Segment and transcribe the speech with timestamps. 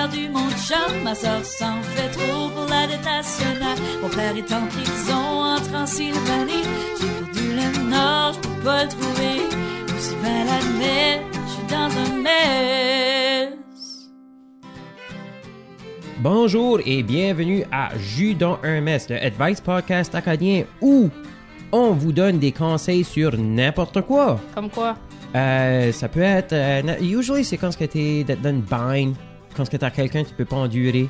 [0.00, 3.76] perdu mon chum, ma soeur s'en fait trop pour la dette nationale.
[4.00, 6.64] Mon père est en prison en Transylvanie.
[6.98, 9.34] J'ai perdu le nord, je peux pas le trouver.
[9.94, 14.08] Aussi bien l'admettre, je suis dans un mess.
[16.20, 21.10] Bonjour et bienvenue à Jus dans un mess, le Advice Podcast acadien où
[21.72, 24.40] on vous donne des conseils sur n'importe quoi.
[24.54, 24.96] Comme quoi?
[25.34, 26.54] Euh, ça peut être.
[26.54, 29.14] euh, usually, c'est quand t'es dans dans une bind,
[29.64, 31.08] quand que t'as quelqu'un que tu peux pas endurer.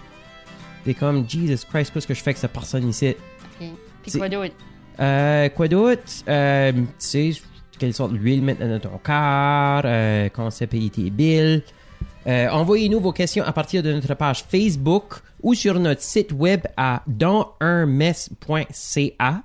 [0.85, 3.15] T'es comme, Jesus Christ, qu'est-ce que je fais avec cette personne ici?
[3.61, 3.67] Ok.
[4.03, 4.55] Puis quoi d'autre?
[4.99, 6.03] Euh, quoi d'autre?
[6.29, 7.31] Euh, tu sais,
[7.79, 11.63] quelle sorte d'huile mettre dans ton car, euh, quand c'est payer tes billes.
[12.27, 16.63] Euh, Envoyez-nous vos questions à partir de notre page Facebook ou sur notre site web
[16.77, 19.43] à dansunmess.ca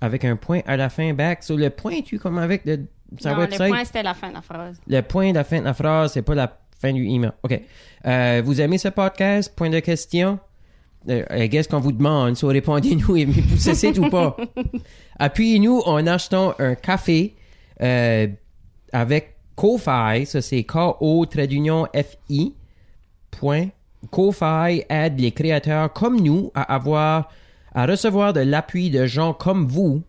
[0.00, 1.42] avec un point à la fin back.
[1.42, 2.80] Sur le point, tu comme avec de
[3.18, 3.60] sa non, website?
[3.60, 4.80] le point, c'était la fin de la phrase.
[4.86, 7.32] Le point de la fin de la phrase, c'est pas la fin du email.
[7.42, 7.60] OK.
[8.06, 9.52] Euh, vous aimez ce podcast?
[9.54, 10.38] Point de question?
[11.08, 14.36] Euh, guess qu'on vous demande, so répondez-nous et vous cessez ou pas.
[15.18, 17.36] Appuyez-nous en achetant un café
[17.80, 18.26] euh,
[18.92, 22.54] avec Ko-Fi, ça c'est K-O trait d'union F-I.
[23.30, 23.68] Point.
[24.10, 27.30] Ko-Fi aide les créateurs comme nous à avoir,
[27.74, 30.02] à recevoir de l'appui de gens comme vous.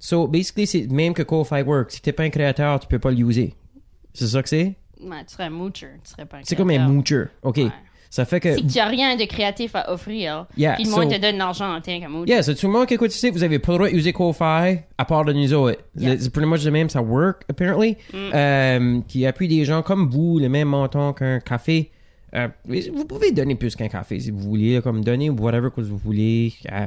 [0.00, 1.90] So, basically, c'est même que Ko-Fi work.
[1.90, 3.54] Si t'es pas un créateur, tu peux pas l'user.
[4.14, 4.74] C'est ça que c'est?
[5.02, 6.94] Ouais, tu serais un moocher, tu serais pas un C'est comme un créateur.
[6.94, 7.24] moocher.
[7.42, 7.56] OK.
[7.58, 7.70] Ouais.
[8.12, 8.52] Ça fait que.
[8.56, 10.46] C'est que tu n'as rien de créatif à offrir.
[10.56, 12.32] Yeah, puis le monde so- te donne de l'argent en tant que moocher.
[12.32, 14.80] Yeah, so tout le monde qui écoute ici, vous avez pas le droit d'user Ko-Fi
[14.98, 15.80] à part de nous autres.
[15.96, 16.16] Yeah.
[16.18, 17.96] C'est pretty much the même, ça work, apparently.
[18.14, 21.92] Euh, qui appuie des gens comme vous, le même montant qu'un café.
[22.34, 25.96] Euh, vous pouvez donner plus qu'un café si vous voulez, comme donner whatever que vous
[25.96, 26.52] voulez.
[26.72, 26.86] Euh,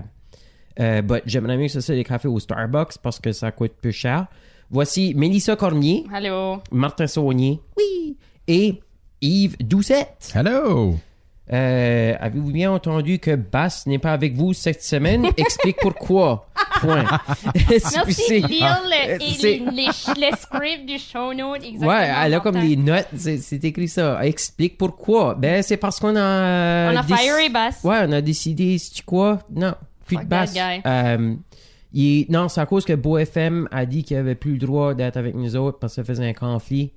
[0.80, 3.74] euh, but j'aimerais mieux que ça soit des cafés au Starbucks parce que ça coûte
[3.82, 4.28] plus cher.
[4.74, 6.58] Voici Mélissa Cormier, Allô?
[6.72, 8.82] Martin Saunier, oui, et
[9.22, 10.32] Yves Doucette.
[10.34, 10.96] Hello!
[11.52, 15.28] Euh, Avez-vous bien entendu que Bass n'est pas avec vous cette semaine?
[15.38, 16.48] Explique pourquoi.
[16.82, 17.04] Point.
[17.70, 19.86] Merci le, et c'est- les, les,
[20.32, 21.58] le script du show note.
[21.64, 21.88] Exactement.
[21.92, 24.26] Ouais, elle a comme des notes, c'est écrit ça.
[24.26, 25.36] Explique pourquoi.
[25.36, 26.92] Ben, c'est parce qu'on a...
[26.92, 27.84] On a déc- firé Bass.
[27.84, 29.38] Ouais, on a décidé, c'est quoi?
[29.54, 29.76] Non,
[30.08, 30.56] plus de Bass.
[30.86, 31.36] Euh,
[31.94, 34.94] il Non, c'est à cause que Beau FM a dit qu'il avait plus le droit
[34.94, 36.92] d'être avec nous autres parce que ça faisait un conflit.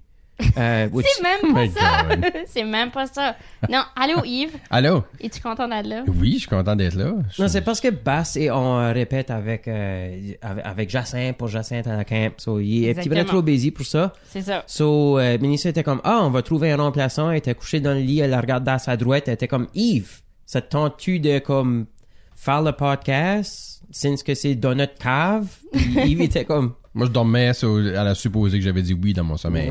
[0.59, 2.03] Euh, which- C'est même pas ça.
[2.47, 3.37] C'est même pas ça.
[3.71, 5.03] Non, allô Yves, Allô?
[5.19, 6.05] es-tu content d'être là?
[6.07, 7.15] Oui, je suis content d'être là.
[7.35, 11.87] Je- Non, c'est parce que Bass et on répète avec, euh, avec, Jacinthe pour Jacinthe
[11.87, 12.33] à la camp.
[12.37, 14.13] So, il est un petit peu trop busy pour ça.
[14.29, 14.63] C'est ça.
[14.67, 17.31] So, euh, Benicio était comme, ah, on va trouver un remplaçant.
[17.31, 19.25] Elle était couchée dans le lit, elle la regardait à sa droite.
[19.29, 21.87] Elle était comme, Yves, ça te tente-tu de, comme,
[22.35, 25.49] faire le podcast, since que c'est dans notre cave?
[25.73, 29.13] Puis Yves était comme, Moi, je dormais sur- à la supposée que j'avais dit oui
[29.13, 29.71] dans mon sommeil.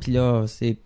[0.00, 0.78] puis là, c'est,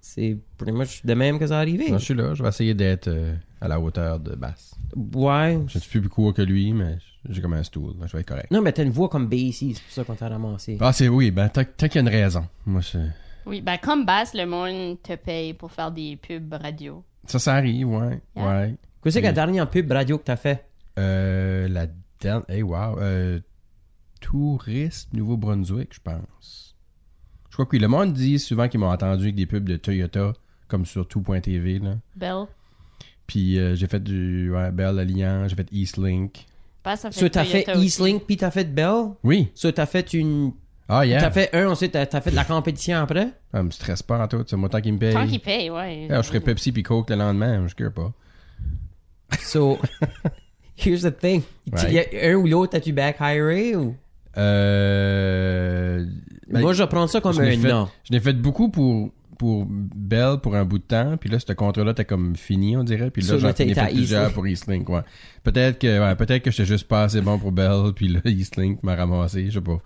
[0.00, 1.90] c'est pretty much de même que ça arrivé.
[1.90, 2.34] Non, je suis là.
[2.34, 4.74] Je vais essayer d'être euh, à la hauteur de Bass.
[5.14, 5.58] Ouais.
[5.68, 6.98] Je suis plus court que lui, mais
[7.28, 7.94] j'ai comme un stool.
[8.06, 8.50] Je vais être correct.
[8.50, 10.76] Non, mais t'as une voix comme Basie, c'est pour ça qu'on t'a ramassé.
[10.80, 11.30] Ah, c'est oui.
[11.30, 12.44] Ben, tant qu'il y a une raison.
[12.66, 12.98] Moi, je...
[13.46, 17.02] Oui, ben comme Bass, le monde te paye pour faire des pubs radio.
[17.26, 18.20] ça, ça arrive, ouais.
[18.36, 18.46] Yeah.
[18.46, 18.74] Ouais.
[19.02, 20.64] Qu'est-ce que la dernière pub radio que t'as fait?
[20.98, 21.86] Euh, la
[22.20, 22.48] dernière.
[22.48, 22.98] Hey, wow.
[22.98, 23.40] Euh,
[24.20, 26.76] Tourisme Nouveau-Brunswick, je pense.
[27.50, 27.78] Je crois que oui.
[27.78, 30.32] Le monde dit souvent qu'ils m'ont entendu avec des pubs de Toyota,
[30.68, 31.96] comme sur tout.tv, là.
[32.16, 32.46] Belle.
[33.26, 36.46] Puis euh, j'ai fait du ouais, Bell Alliance, j'ai fait Eastlink.
[36.84, 37.66] Bass, ça fait So, t'as fait.
[37.76, 39.12] Eastlink, puis t'as fait Bell?
[39.22, 39.50] Oui.
[39.54, 40.52] So, t'as fait une...
[40.88, 41.20] Ah, yeah.
[41.20, 43.28] T'as fait un, ensuite t'as t'as fait de la compétition après?
[43.52, 44.44] Ça me stresse pas en tout.
[44.46, 45.14] C'est moi tant qu'il me paye.
[45.14, 46.08] Tant qu'il paye, ouais.
[46.10, 48.12] Ah, je ferais Pepsi puis Coke le lendemain, je cure pas.
[49.38, 49.78] So,
[50.76, 51.42] here's the thing.
[51.72, 51.92] Right.
[51.92, 53.94] y a un ou l'autre, as-tu back hiré ou?
[54.36, 56.04] Euh...
[56.48, 57.88] ben, Moi, je prends ça comme un fait- non.
[58.04, 61.52] Je l'ai fait beaucoup pour, pour Bell pour un bout de temps, puis là, ce
[61.52, 63.10] contrat-là, t'es comme fini, on dirait.
[63.10, 64.34] Puis là, j'en ai à fait plusieurs Eastlink.
[64.34, 65.00] pour Eastlink, ouais.
[65.42, 68.82] Peut-être que, ouais, peut-être que j'étais juste pas assez bon pour Bell, puis là, Eastlink
[68.82, 69.78] m'a ramassé, je sais pas.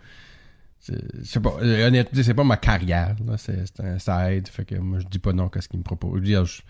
[0.89, 0.95] Je
[1.25, 5.01] sais pas, euh, honnêtement, c'est pas ma carrière, là, c'est un side, fait que moi,
[5.01, 6.21] je dis pas non qu'à ce qu'il me propose.
[6.23, 6.63] Je je-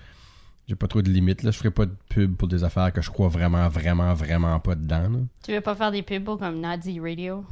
[0.68, 3.00] j'ai pas trop de limites, là, je ferai pas de pub pour des affaires que
[3.02, 5.18] je crois vraiment, vraiment, vraiment pas dedans, là.
[5.44, 7.44] Tu veux pas faire des pubs pour comme Nazi Radio?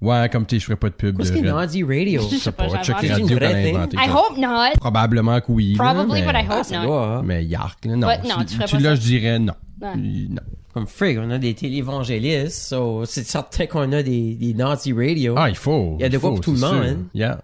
[0.00, 1.38] Ouais, comme tu sais, je ferai pas de pub Qu'est-ce de...
[1.40, 2.22] que Nazi Radio?
[2.30, 3.96] Je sais pas, radios C'est qu'on a vraie inventées.
[3.96, 4.78] I hope not.
[4.78, 5.74] Probablement que oui.
[5.74, 6.26] là, Probably, mais...
[6.26, 6.92] but I Ah, hope ça not.
[6.92, 7.22] hein?
[7.24, 8.08] Mais yark, là, non.
[8.46, 9.54] Tu ferais pas là, je dirais non.
[9.80, 9.96] Ouais.
[9.96, 10.42] Non.
[10.74, 15.34] Comme frig, on a des télévangélistes, so c'est certain qu'on a des, des Nazi Radio.
[15.38, 15.96] Ah, il faut.
[15.98, 16.96] Il y a de quoi pour tout le monde, hein.
[17.14, 17.40] Yeah.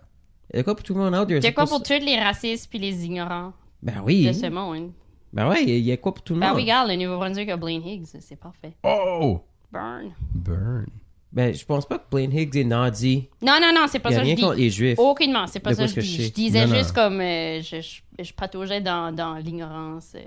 [0.52, 1.38] Il y a de quoi pour tout le monde out there?
[1.38, 3.54] Il y a c'est quoi pour tous les racistes puis les ignorants?
[3.82, 4.26] Ben oui.
[4.26, 4.90] de ce monde?
[5.32, 6.56] Ben ouais, il y a quoi pour tout le Ben monde?
[6.58, 8.74] regarde, le Nouveau-Brunswick a Blaine Higgs, c'est parfait.
[8.84, 9.40] Oh!
[9.72, 10.12] Burn.
[10.34, 10.86] Burn.
[11.32, 13.28] Ben, je pense pas que Blaine Higgs est nazi.
[13.40, 14.42] Non, non, non, c'est pas Il y a ça que je rien dis.
[14.42, 14.98] contre les juifs.
[14.98, 16.22] Aucunement, c'est pas De ça je que je sais.
[16.24, 16.78] Je disais Non, non.
[16.78, 20.20] juste comme euh, je, je, je pataugeais dans, dans l'ignorance euh,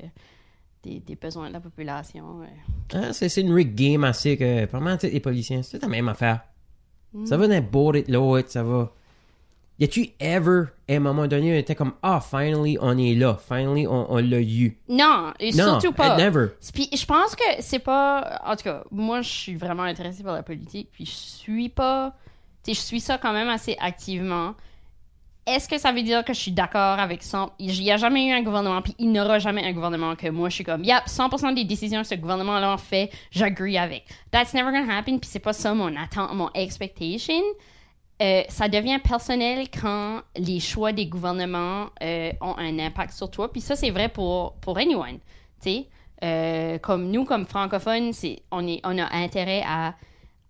[0.81, 2.42] des, des besoins de la population.
[2.42, 2.96] euh.
[2.96, 6.40] Ah, c'est une rig game assez que, vraiment, les policiers, c'est la même affaire.
[7.13, 7.25] Mm.
[7.28, 8.92] Ça va d'un bord et de l'autre, ça va.
[9.77, 13.38] Y a-tu ever, à un moment donné, on était comme, ah, finally, on est là.
[13.45, 14.77] Finally, on, on l'a eu.
[14.88, 16.16] Non, et Non, surtout pas.
[16.18, 16.48] never.
[16.74, 18.39] Puis je pense que c'est pas.
[18.45, 22.13] En tout cas, moi, je suis vraiment intéressée par la politique, puis je suis pas.
[22.63, 24.56] Tu sais, je suis ça quand même assez activement.
[25.48, 27.50] Est-ce que ça veut dire que je suis d'accord avec ça?
[27.60, 30.28] Il n'y a jamais eu un gouvernement, puis il n'y aura jamais un gouvernement que
[30.30, 34.06] moi, je suis comme, yep, 100% des décisions que ce gouvernement-là en fait, j'agree avec.
[34.31, 37.44] That's never gonna happen, puis c'est pas ça mon attente, mon expectation.
[38.21, 43.51] Euh, ça devient personnel quand les choix des gouvernements euh, ont un impact sur toi.
[43.51, 45.19] Puis ça, c'est vrai pour, pour anyone.
[45.62, 45.88] Tu sais,
[46.23, 48.12] Euh, comme nous, comme francophones,
[48.50, 49.95] on, est, on a intérêt à,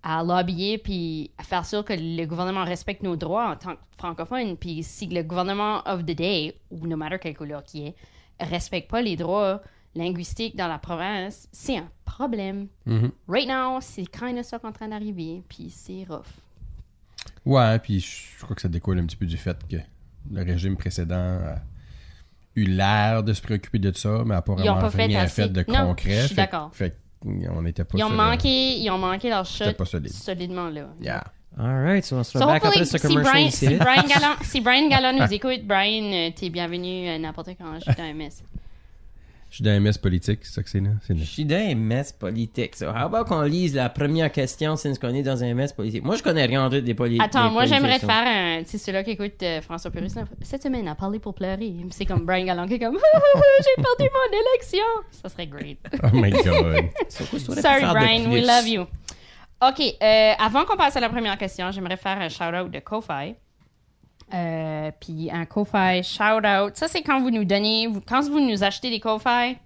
[0.04, 3.82] à lobbyer puis à faire sûr que le gouvernement respecte nos droits en tant que
[3.98, 4.58] francophones.
[4.58, 7.96] Puis si le gouvernement of the day, ou no matter quelle couleur qui est,
[8.40, 9.60] respecte pas les droits
[9.96, 12.68] linguistiques dans la province, c'est un problème.
[12.86, 13.12] Mhm.
[13.28, 16.30] Right now, c'est kind of ça qui est en train d'arriver, puis c'est rough.
[17.46, 19.78] Ouais, puis je crois que ça découle un petit peu du fait que
[20.32, 21.56] le régime précédent a
[22.56, 24.56] eu l'air de se préoccuper de ça, mais a pas
[24.90, 25.44] fait rien assez.
[25.44, 26.12] fait de Non, concret.
[26.22, 26.70] je suis Fait- d'accord.
[26.74, 30.12] Fait qu'on n'était pas Ils ont, sur- manqué, ils ont manqué leur shot pas solide.
[30.12, 30.88] solidement là.
[31.02, 31.24] Yeah.
[31.58, 33.68] Alright, so on se So fait back après ce si commercial Brian, ici.
[33.68, 37.76] si Brian Gallant, si Brian nous écoute, Brian, euh, t'es bienvenu à n'importe quand.
[37.76, 38.44] Je suis dans MS.
[39.56, 40.90] Je suis dans MS politique, c'est ça que c'est là.
[41.08, 42.76] C'est Je suis dans un mess politique.
[42.76, 46.04] So, how about qu'on lise la première question since qu'on est dans un mess politique?
[46.04, 47.24] Moi, je connais rien de des politiques.
[47.24, 48.64] Attends, moi j'aimerais te faire un.
[48.64, 50.12] Tu sais, ceux-là qui écoutent euh, François Pérus,
[50.42, 51.74] cette semaine, a parlé pour pleurer.
[51.92, 52.98] C'est comme Brian Gallant qui est comme
[53.64, 54.84] J'ai perdu mon élection.
[55.12, 55.80] Ça serait great.
[56.04, 56.90] Oh my god.
[57.10, 58.82] Sorry, Brian, we love you.
[58.82, 63.36] OK, euh, avant qu'on passe à la première question, j'aimerais faire un shout-out de Ko-Fi.
[64.34, 66.76] Euh, puis un Ko-Fi shout-out.
[66.76, 69.58] Ça, c'est quand vous nous donnez, vous- quand vous nous achetez des Ko-Fi,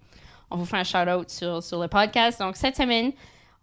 [0.52, 2.40] on vous fait un shout-out sur, sur le podcast.
[2.40, 3.12] Donc, cette semaine,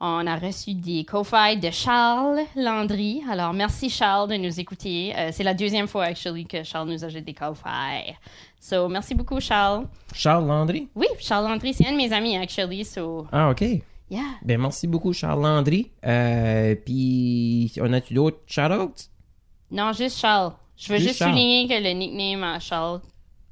[0.00, 3.22] on a reçu des Ko-Fi de Charles Landry.
[3.30, 5.12] Alors, merci Charles de nous écouter.
[5.16, 8.14] Euh, c'est la deuxième fois, actually, que Charles nous achète des Ko-Fi.
[8.58, 9.86] So, merci beaucoup, Charles.
[10.14, 10.88] Charles Landry?
[10.94, 12.84] Oui, Charles Landry, c'est un de mes amis, actually.
[12.84, 13.62] So, Ah, OK.
[14.10, 14.22] yeah.
[14.42, 15.90] Ben, merci beaucoup, Charles Landry.
[16.06, 19.10] Euh, puis, on a-tu d'autres shout-outs?
[19.70, 20.52] Non, juste Charles.
[20.76, 21.32] Je veux Juste Charles.
[21.32, 23.00] souligner que le nickname à Charles,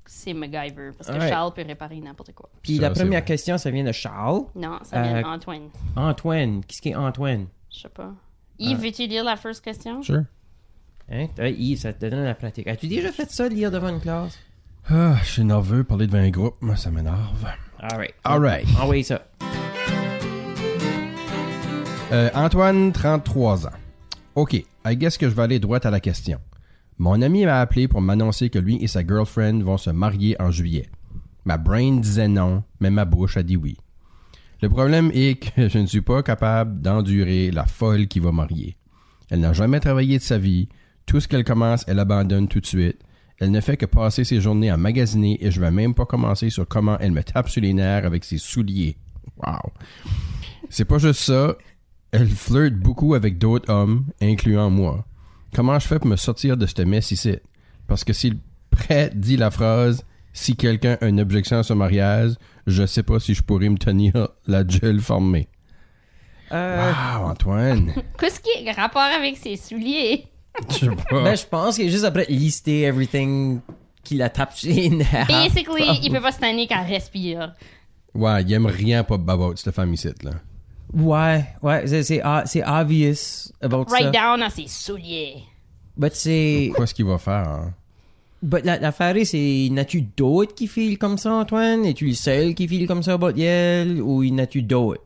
[0.06, 0.90] c'est MacGyver.
[0.96, 1.20] Parce que.
[1.28, 2.48] Charles peut réparer n'importe quoi.
[2.62, 3.24] Puis, Ça, la c'est première vrai.
[3.26, 4.42] question, ça vient de Charles.
[4.54, 5.68] Non, ça vient Euh, d'Antoine.
[5.96, 6.64] Antoine.
[6.64, 7.46] Qu'est-ce qui est Antoine?
[7.72, 8.12] Je sais pas.
[8.58, 10.02] Yves, veux-tu lire la first question?
[10.02, 10.24] Sure.
[11.10, 11.26] Hein?
[11.38, 12.66] Ah, Yves, ça te donne la pratique.
[12.66, 14.38] As-tu déjà fait ça, lire devant une classe?
[14.88, 17.46] Ah, je suis nerveux, parler devant un groupe, moi, ça m'énerve.
[17.80, 18.14] Alright.
[18.22, 18.66] Alright.
[18.80, 19.22] Envoyez ça.
[22.12, 23.70] Euh, Antoine, 33 ans.
[24.34, 26.38] OK, I guess que je vais aller droit à la question.
[26.98, 30.50] Mon ami m'a appelé pour m'annoncer que lui et sa girlfriend vont se marier en
[30.50, 30.88] juillet.
[31.44, 33.76] Ma brain disait non, mais ma bouche a dit oui.
[34.62, 38.76] Le problème est que je ne suis pas capable d'endurer la folle qui va marier.
[39.28, 40.68] Elle n'a jamais travaillé de sa vie.
[41.06, 42.98] Tout ce qu'elle commence, elle abandonne tout de suite.
[43.38, 46.50] Elle ne fait que passer ses journées à magasiner et je vais même pas commencer
[46.50, 48.96] sur comment elle me tape sur les nerfs avec ses souliers.
[49.38, 49.72] Wow.
[50.70, 51.56] C'est pas juste ça.
[52.12, 55.04] Elle flirte beaucoup avec d'autres hommes, incluant moi.
[55.54, 57.36] Comment je fais pour me sortir de cette messe ici?
[57.86, 58.36] Parce que si le
[58.70, 62.32] prêtre dit la phrase si quelqu'un a une objection à ce mariage,
[62.66, 64.12] je sais pas si je pourrais me tenir
[64.48, 65.48] la gueule formée.
[66.52, 67.94] Euh, Wow, Antoine.
[68.18, 70.26] Qu'est-ce qui a rapport avec ses souliers?
[70.70, 71.22] Je sais pas.
[71.22, 73.60] ben, je pense qu'il est juste après lister everything
[74.02, 75.26] qui la tape sur les nerfs.
[75.28, 77.54] Basically, il peut pas se tanner qu'elle respire.
[78.12, 80.32] Ouais, il aime rien pas about cette femme ici, là.
[80.92, 83.96] Ouais, ouais, c'est, c'est, ah, c'est obvious about ça.
[83.96, 85.42] Right down à ses souliers.
[85.96, 86.70] But c'est.
[86.74, 87.74] Quoi ce qu'il va faire, hein?
[88.42, 91.84] But la, l'affaire est, c'est, n'as-tu d'autres qui filent comme ça, Antoine?
[91.86, 94.00] Es-tu le seul qui file comme ça about Yale?
[94.02, 95.02] Ou a-tu d'autres?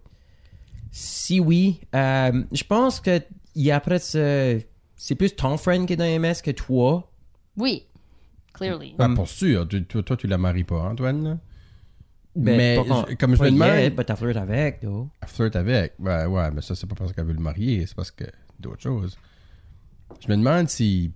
[0.91, 3.21] Si oui, euh, je pense que
[3.55, 4.61] y a après ce,
[4.97, 7.09] c'est plus ton friend qui est dans MS que toi.
[7.57, 7.85] Oui,
[8.55, 8.95] clearly.
[8.99, 11.39] Ben, pour sûr, tu- toi, toi, tu la maries pas, Antoine, là?
[12.37, 14.81] Ben, Mais pas je- comme je me demande- but t'as flirté avec.
[14.83, 15.95] Elle flirte avec.
[15.99, 18.25] Ouais, ouais, mais ça, c'est pas parce qu'elle veut le marier, c'est parce que
[18.61, 19.17] d'autres choses.
[20.21, 21.13] Je me demande si.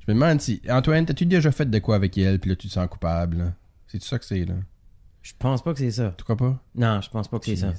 [0.00, 0.60] Je me demande si.
[0.68, 3.52] Antoine, t'as-tu déjà fait de quoi avec elle, puis là, tu te sens coupable, là?
[3.86, 4.54] C'est tout ça que c'est, là?
[5.22, 6.14] Je pense pas que c'est ça.
[6.18, 6.62] Tu crois pas?
[6.74, 7.72] Non, je pense pas que c'est ça.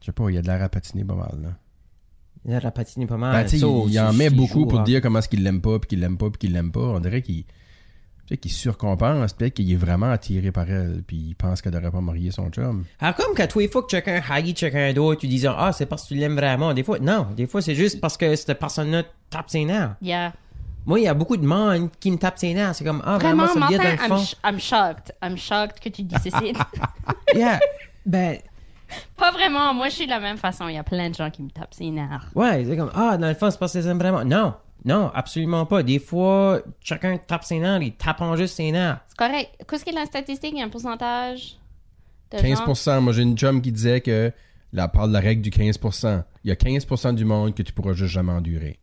[0.00, 1.48] Je sais pas, il y a de l'air à patiner pas mal, là.
[2.44, 3.32] Il a patiné pas mal.
[3.44, 4.84] Ben, So, il, il en met beaucoup pour hein.
[4.84, 6.80] dire comment est-ce qu'il l'aime pas, puis qu'il l'aime pas, puis qu'il l'aime pas.
[6.80, 7.44] On dirait qu'il.
[8.26, 11.72] Tu sais, qu'il surcompense, peut-être qu'il est vraiment attiré par elle, puis il pense qu'elle
[11.72, 12.84] devrait pas marier son chum.
[13.00, 15.86] Ah, comme qu'à tous les fois que quelqu'un haït quelqu'un d'autre, tu dis ah, c'est
[15.86, 16.72] parce que tu l'aimes vraiment.
[16.72, 17.26] Des fois, non.
[17.36, 19.96] Des fois, c'est juste parce que cette personne-là tape ses nerfs.
[20.00, 20.32] Yeah.
[20.86, 22.76] Moi, il y a beaucoup de monde qui me tape ses nerfs.
[22.76, 24.18] C'est comme, ah, Vraiment, vraiment, ça dans le I'm, fond.
[24.18, 25.14] sh- I'm shocked.
[25.22, 26.52] I'm shocked que tu dis ceci.
[27.34, 27.58] yeah.
[28.06, 28.38] Ben,
[29.16, 29.72] pas vraiment.
[29.74, 30.68] Moi, je suis de la même façon.
[30.68, 32.28] Il y a plein de gens qui me tapent ses nerfs.
[32.34, 34.24] ouais, c'est comme, ah, dans le fond, c'est parce que tu les aimes vraiment.
[34.24, 34.54] Non.
[34.84, 35.82] Non, absolument pas.
[35.82, 39.00] Des fois, chacun tape ses nerfs, il tape en juste ses nerfs.
[39.08, 39.50] C'est correct.
[39.68, 40.52] Qu'est-ce que la statistique?
[40.52, 41.56] Il y a un pourcentage
[42.32, 42.64] de gens?
[42.64, 43.00] 15%.
[43.00, 44.32] Moi, j'ai une chum qui disait que,
[44.72, 46.24] là, elle parle de la règle du 15%.
[46.44, 48.78] Il y a 15% du monde que tu pourras juste jamais endurer.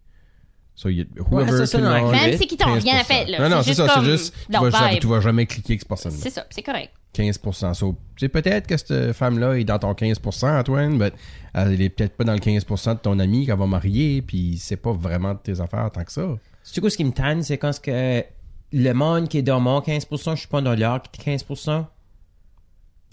[0.75, 2.83] So, y a, whoever, ça, ça, dans monde, la Même si qui t'ont 15%.
[2.83, 3.39] rien fait, là.
[3.49, 5.89] Non, non, c'est ça, c'est juste, tu vas, jamais, tu vas jamais cliquer avec cette
[5.89, 6.19] personne-là.
[6.21, 6.93] C'est ça, c'est correct.
[7.15, 7.73] 15%.
[7.73, 11.11] So, tu sais, peut-être que cette femme-là est dans ton 15%, Antoine, mais
[11.53, 14.77] elle est peut-être pas dans le 15% de ton ami qu'elle va marier, puis c'est
[14.77, 16.27] pas vraiment de tes affaires tant que ça.
[16.71, 18.23] Tu sais, ce qui me tanne, c'est quand ce que
[18.71, 21.85] le monde qui est dans mon 15%, je suis pas dans leur 15%.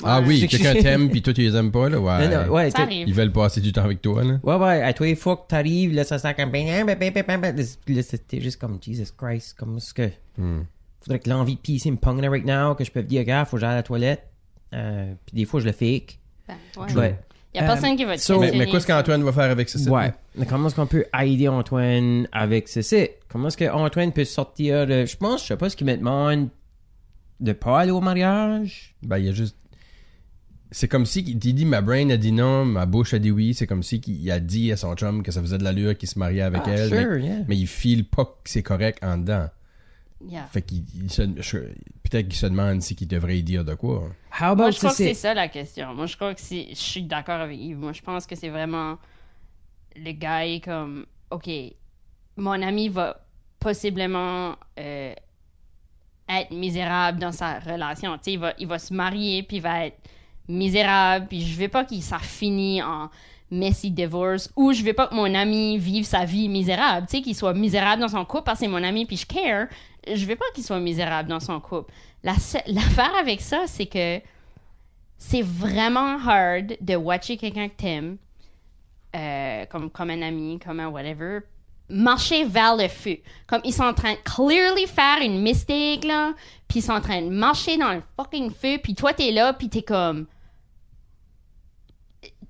[0.04, 0.26] Ah Ouais.
[0.26, 2.28] oui, quelqu'un t'aime, puis toi, tu les aimes pas, là, ouais.
[2.28, 3.08] Non, non, ouais, Ça tu- arrive.
[3.08, 4.38] Ils veulent passer du temps avec toi, là.
[4.42, 6.50] Ouais, ouais, à tous les fois que t'arrives, là, ça sent comme...
[6.50, 10.10] ben, ben, ben, ben, ben, ben, Là, c'était juste comme, Jesus Christ, comme est-ce que...
[10.36, 10.64] Hmm.
[11.06, 13.56] Faudrait que l'envie de pisser me pogne right now, que je peux dire, gars, faut
[13.56, 14.26] que j'aille à la toilette.
[14.74, 16.18] Euh, puis des fois, je le fake.
[16.48, 16.92] Ben, ouais.
[16.94, 17.18] Ouais.
[17.54, 19.50] Il y a Euh, personne qui va te so- Mais, mais qu'est-ce qu'Antoine va faire
[19.50, 20.12] avec ce site Ouais.
[20.34, 23.08] Mais comment est-ce qu'on peut aider Antoine avec ceci?
[23.28, 25.06] Comment est-ce qu'Antoine peut sortir de...
[25.06, 26.48] Je pense, je sais pas ce qu'il me demande
[27.40, 28.94] de pas aller au mariage?
[29.02, 29.56] Ben, il y a juste.
[30.72, 33.54] C'est comme si il dit ma brain a dit non, ma bouche a dit oui.
[33.54, 36.08] C'est comme si il a dit à son chum que ça faisait de l'allure qu'il
[36.08, 36.88] se mariait avec Ah, elle.
[36.88, 37.36] sure, mais, yeah.
[37.48, 39.48] mais il file pas que c'est correct en dedans.
[40.24, 40.46] Yeah.
[40.46, 41.58] Fait qu'il il se- je-
[42.02, 44.04] peut-être qu'il se demande si qu'il devrait y dire de quoi.
[44.40, 45.94] How about Moi, je crois que c'est ça la question.
[45.94, 46.68] Moi, je crois que c'est.
[46.70, 47.76] Je suis d'accord avec Yves.
[47.78, 48.96] Moi, je pense que c'est vraiment.
[49.94, 51.04] Le gars est comme.
[51.30, 51.50] Ok,
[52.36, 53.20] mon ami va
[53.58, 55.12] possiblement euh,
[56.28, 58.16] être misérable dans sa relation.
[58.18, 59.98] Tu sais, il va, il va se marier, puis il va être
[60.48, 63.10] misérable, puis je veux pas qu'il ça finisse en
[63.50, 67.06] messy divorce, ou je veux pas que mon ami vive sa vie misérable.
[67.08, 69.26] Tu sais, qu'il soit misérable dans son couple parce que c'est mon ami, puis je
[69.26, 69.66] care.
[70.06, 71.92] Je veux pas qu'il soit misérable dans son couple.
[72.22, 74.20] L'affaire avec ça, c'est que
[75.18, 78.16] c'est vraiment hard de watcher quelqu'un que t'aimes,
[79.14, 81.40] euh, comme, comme un ami, comme un whatever,
[81.88, 83.18] marcher vers le feu.
[83.46, 86.34] Comme ils sont en train de clearly faire une mistake, là,
[86.68, 89.52] puis ils sont en train de marcher dans le fucking feu, puis toi, t'es là,
[89.52, 90.26] puis t'es comme...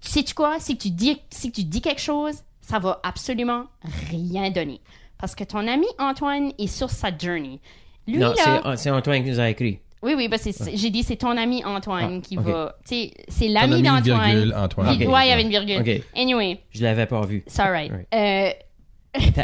[0.00, 0.60] Sais-tu quoi?
[0.60, 3.66] Si tu, dis, si tu dis quelque chose, ça va absolument
[4.10, 4.80] rien donner.
[5.18, 7.60] Parce que ton ami Antoine est sur sa journey.
[8.06, 8.60] Lui, Non, là...
[8.64, 9.80] c'est c'est Antoine qui nous a écrit.
[10.02, 12.76] Oui, oui, parce que j'ai dit c'est ton ami Antoine Ah, qui va.
[12.86, 14.30] Tu sais, c'est Ton l'ami ami, d'Antoine.
[14.30, 14.96] virgule, Antoine.
[14.98, 15.12] Vi- Ok.
[15.12, 15.80] Ouais, il y avait une virgule.
[15.80, 16.02] Ok.
[16.14, 17.42] Anyway, Je l'avais pas vu.
[17.46, 17.90] c'est alright.
[17.90, 18.06] Right.
[18.14, 18.50] Euh,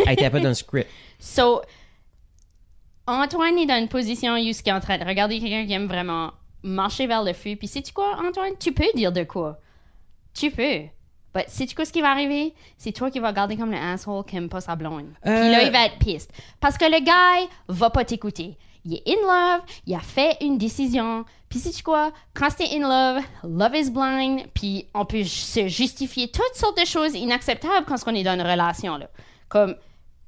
[0.06, 0.88] Elle était pas dans le script.
[1.18, 1.62] so,
[3.06, 5.86] Antoine est dans une position où il est en train de regarder quelqu'un qui aime
[5.88, 7.56] vraiment marcher vers le feu.
[7.56, 8.52] Puis sais-tu quoi, Antoine?
[8.60, 9.58] Tu peux dire de quoi?
[10.34, 10.82] Tu peux.
[11.34, 12.54] Mais sais-tu quoi ce qui va arriver?
[12.76, 15.06] C'est toi qui vas garder comme le asshole qui aime pas sa blonde.
[15.22, 15.50] Puis Euh.
[15.50, 16.30] là, il va être piste.
[16.60, 18.56] Parce que le gars va pas t'écouter.
[18.84, 21.24] Il est in love, il a fait une décision.
[21.48, 22.10] Puis sais-tu quoi?
[22.34, 24.42] Quand t'es in love, love is blind.
[24.54, 28.42] Puis on peut se justifier toutes sortes de choses inacceptables quand on est dans une
[28.42, 28.96] relation.
[28.96, 29.06] Là.
[29.48, 29.76] Comme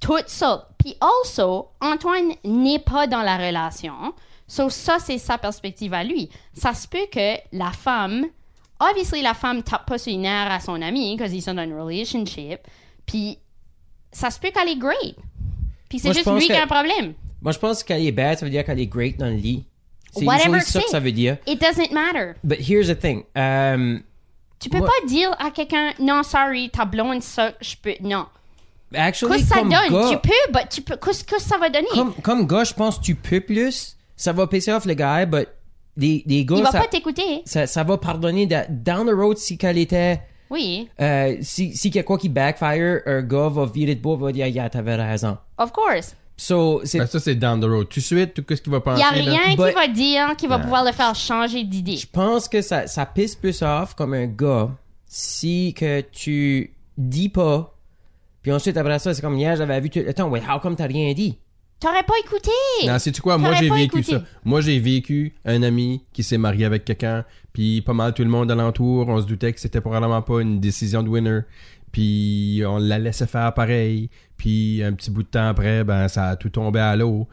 [0.01, 0.69] toutes sortes.
[0.79, 4.15] Puis also, Antoine n'est pas dans la relation.
[4.47, 6.29] So ça, c'est sa perspective à lui.
[6.53, 8.27] Ça se peut que la femme,
[8.81, 11.65] obviously, la femme tape pas sur les nerfs à son ami parce qu'ils sont dans
[11.65, 12.61] une relationship.
[13.07, 13.39] Puis
[14.13, 15.17] ça se peut qu'elle est great.
[15.89, 17.15] Puis c'est juste lui qui a un problème.
[17.43, 19.65] Moi, je pense qu'elle est bad, ça veut dire qu'elle est great dans le lit.
[20.17, 20.25] C'est
[20.61, 21.37] ça que ça veut dire.
[21.47, 22.35] It doesn't matter.
[22.45, 23.25] But here's the thing.
[23.37, 24.03] Um,
[24.61, 27.95] Tu peux Moi- pas dire à quelqu'un, non, sorry, ta blonde, ça, je peux.
[28.01, 28.27] Non.
[28.95, 29.91] actually, Qu'est-ce que ça comme donne?
[29.91, 30.97] gars, Tu peux, but tu peux.
[30.97, 31.89] Qu'est-ce que ça va donner?
[31.93, 33.97] comme, comme gars, je pense que tu peux plus.
[34.17, 35.49] Ça va pisser off le gars, but
[35.97, 37.43] des, des gars, Il va ça, pas t'écouter.
[37.45, 40.21] ça, ça va pardonner down the road si qu'elle était...
[40.51, 44.01] Oui, Euh, si, si qu'il y a quoi qui backfire, un gars va virer de
[44.01, 45.39] bois va dire, yeah, t'avais raison.
[45.59, 46.15] of course.
[46.37, 46.99] So, c'est...
[46.99, 47.89] Ben, ça, c'est down the road.
[47.89, 49.01] Tout de suite, tout ce qu'il va Il penser.
[49.01, 49.31] y a là.
[49.31, 50.63] rien But- qui va dire qui va Yeah.
[50.65, 51.97] pouvoir le faire changer d'idée.
[51.97, 54.71] Je pense que ça, ça pisse plus off comme un gars
[55.07, 57.73] si que tu dis pas,
[58.43, 59.91] puis ensuite après ça, c'est comme hier, j'avais vu...
[59.91, 61.39] tu- Attends, wait, how come t'as rien dit?
[61.85, 62.51] T'aurais pas écouté.
[62.87, 63.37] Non, sais-tu quoi?
[63.37, 64.13] Moi, j'ai vécu écouté.
[64.13, 64.23] ça.
[64.43, 68.31] Moi, j'ai vécu un ami qui s'est marié avec quelqu'un, puis pas mal tout le
[68.31, 71.41] monde alentour, on se doutait que c'était probablement pas une décision de winner,
[71.93, 76.29] puis on la laissait faire pareil, puis un petit bout de temps après, ben, ça
[76.29, 77.29] a tout tombé à l'eau.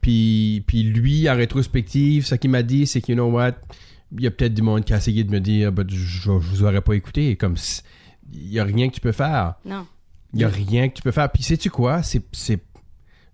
[0.00, 3.52] Puis, puis lui, en rétrospective, ce qu'il m'a dit, c'est que, you know what,
[4.16, 6.62] il y a peut-être du monde qui a essayé de me dire, ben, je, vous
[6.62, 7.56] aurais pas écouté, comme,
[8.32, 9.56] il y a rien que tu peux faire.
[9.66, 9.86] Non.
[10.32, 11.30] Il y a rien que tu peux faire.
[11.30, 12.02] Puis sais-tu quoi?
[12.02, 12.22] C'est,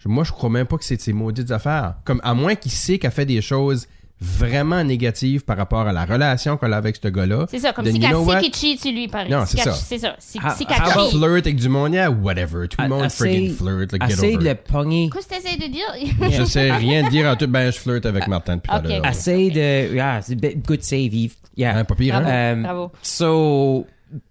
[0.06, 1.94] Moi, je crois même pas que c'est de ses maudites affaires.
[2.04, 3.86] Comme, à moins qu'il sait qu'elle fait des choses
[4.20, 7.46] vraiment négatives par rapport à la relation qu'elle a avec ce gars-là.
[7.50, 9.62] C'est ça, comme then si qu'elle sait qu'il cheat sur lui, par Non, si c'est
[9.62, 9.72] ça.
[9.72, 10.14] C'est ça.
[10.18, 11.10] Si, Ah, si ah, qu'elle ah, cheat.
[11.18, 12.68] flirt avec du monde, yeah, whatever.
[12.68, 15.10] Tout le monde friggin' flirt, like, get Essaye over de le pogner.
[15.12, 16.30] Qu'est-ce que t'essayes de dire?
[16.30, 17.46] Je sais rien dire en tout.
[17.46, 18.88] Ben, je flirte avec Martin depuis tout à ok.
[18.88, 19.06] l'heure.
[19.06, 19.94] Essaye de.
[19.94, 20.20] Yeah,
[20.66, 21.36] good save, Yves.
[21.56, 21.78] Yeah.
[21.78, 22.22] Hein, pas pire, hein?
[22.22, 22.52] Bravo.
[22.52, 22.92] Um, Bravo.
[23.02, 23.86] So,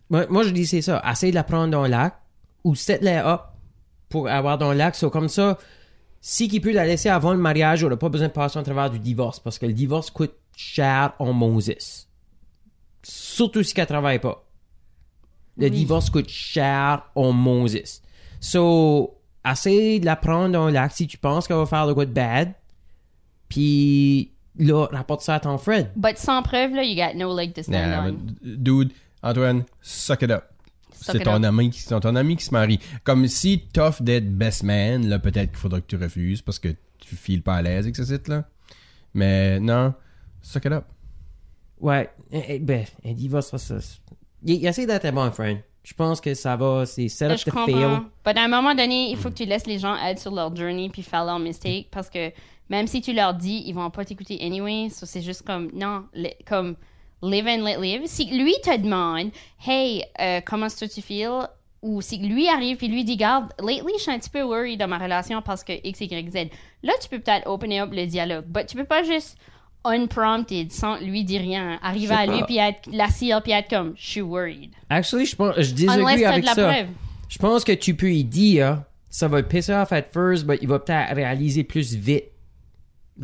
[0.10, 1.02] moi, moi, je dis c'est ça.
[1.10, 2.14] Essaye de la prendre dans le lac
[2.64, 3.42] ou set-la up
[4.10, 4.96] pour avoir dans le lac.
[4.96, 5.58] So, comme ça,
[6.22, 8.64] si qu'il peut la laisser avant le mariage, on n'a pas besoin de passer au
[8.64, 12.08] travers du divorce parce que le divorce coûte cher en Moses.
[13.04, 14.46] Surtout si qu'elle travaille pas.
[15.58, 15.72] Le Oui.
[15.72, 18.02] divorce coûte cher en Moses.
[18.40, 19.18] So,
[19.50, 22.06] essaye de la prendre dans le lac si tu penses qu'elle va faire de quoi
[22.06, 22.54] de bad.
[23.48, 25.90] Puis, là, rapporte ça à ton friend.
[25.96, 28.18] But sans preuve, là, you got no leg to stand Nah, on.
[28.44, 28.92] dude,
[29.24, 30.44] Antoine, suck it up.
[31.02, 32.80] C'est ton ami, qui- c'est ton ami qui se marie.
[33.04, 36.70] Comme si t'offres d'être best man, là, peut-être qu'il faudra que tu refuses parce que
[37.00, 38.46] tu files pas à l'aise avec ce site-là.
[39.14, 39.94] Mais non,
[40.42, 40.86] suck it up.
[41.80, 43.76] Ouais, eh, eh, ben, un divorce, ça, ça.
[44.44, 45.60] Il, il essaie d'être un bon friend.
[45.84, 47.66] Je pense que ça va, c'est set up je to comprends.
[47.66, 48.00] fail.
[48.26, 50.54] But à un moment donné, il faut que tu laisses les gens être sur leur
[50.56, 52.32] journey puis faire leurs mistakes parce que
[52.70, 54.90] même si tu leur dis, ils vont pas t'écouter anyway.
[54.90, 56.76] So c'est juste comme, non, li- comme
[57.22, 58.02] live and let live.
[58.06, 59.32] Si lui te demande,
[59.66, 61.48] hey, euh, comment est-ce que tu feels?
[61.82, 64.80] Ou si lui arrive et lui dit, garde, lately, je suis un petit peu worried
[64.80, 66.50] dans ma relation parce que X, Y, Z.
[66.84, 68.46] Là, tu peux peut-être open up le dialogue.
[68.48, 69.38] But tu peux pas juste
[69.86, 74.10] unprompted, sans lui dire rien, arriver à lui puis être l'assire puis être comme, je
[74.10, 74.72] suis worried.
[74.90, 76.68] Actually, je pense, je disagree avec de la ça.
[76.68, 76.88] preuve.
[77.30, 80.68] Je pense que tu peux y dire, ça va pisser off at first, mais il
[80.68, 82.26] va peut-être réaliser plus vite.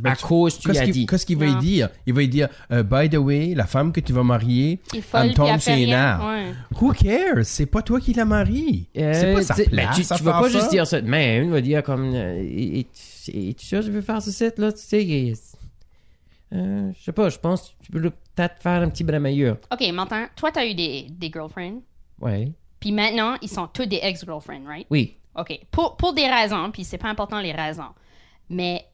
[0.02, 1.06] Ben, à tu- cause tu Qu'est-ce as qu'il dit.
[1.06, 1.90] qu'est-ce qu'il va y dire?
[2.06, 5.30] Il va y dire, euh, by the way, la femme que tu vas marier, elle
[5.30, 5.48] me tombe
[5.88, 6.26] nerfs.
[6.26, 6.54] Ouais.
[6.82, 7.46] Who cares?
[7.46, 8.88] C'est pas toi qui la marie.
[8.94, 9.86] c'est Euh, pas sa tu sais, place.
[9.88, 10.60] ben, tu, tu vas pas ça.
[10.60, 11.46] juste dire ça de même.
[11.46, 14.80] Il va dire comme, euh, et, tu sais, je veux faire ce site là, tu
[14.82, 15.34] sais.
[16.54, 19.58] euh, je sais pas, je pense que tu peux peut-être faire un petit bras meilleur.
[19.72, 21.82] OK, maintenant, toi, t'as eu des, des girlfriends.
[22.22, 22.52] Ouais.
[22.80, 24.88] Puis maintenant, ils sont tous des ex-girlfriends, right?
[24.90, 25.18] Oui.
[25.38, 25.60] OK.
[25.72, 27.94] Pour, pour des raisons, puis c'est pas important les raisons.
[28.50, 28.86] Mais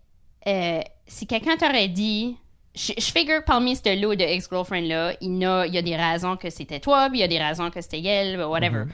[0.47, 0.79] euh,
[1.11, 2.37] si quelqu'un t'aurait dit.
[2.73, 6.37] Je, je figure parmi ce lot de il y, a, il y a des raisons
[6.37, 8.85] que c'était toi, puis il y a des raisons que c'était elle, whatever.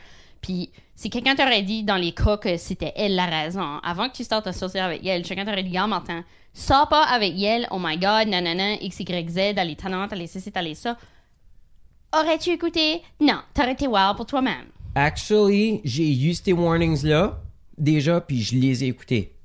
[0.42, 4.16] Puis si quelqu'un t'aurait dit dans les cas que c'était elle la raison, avant que
[4.16, 7.68] tu startes à sortir avec elle, quelqu'un t'aurait dit, regarde, Martin, sors pas avec elle,
[7.70, 10.98] oh my god, nanana, x, y, z, talents, t'as les ceci, t'as les ça.
[12.16, 13.04] Aurais-tu écouté?
[13.20, 14.66] Non, t'aurais été wow pour toi-même.
[14.96, 17.40] Actually, j'ai eu ces warnings-là
[17.78, 19.37] déjà, puis je les ai écoutés.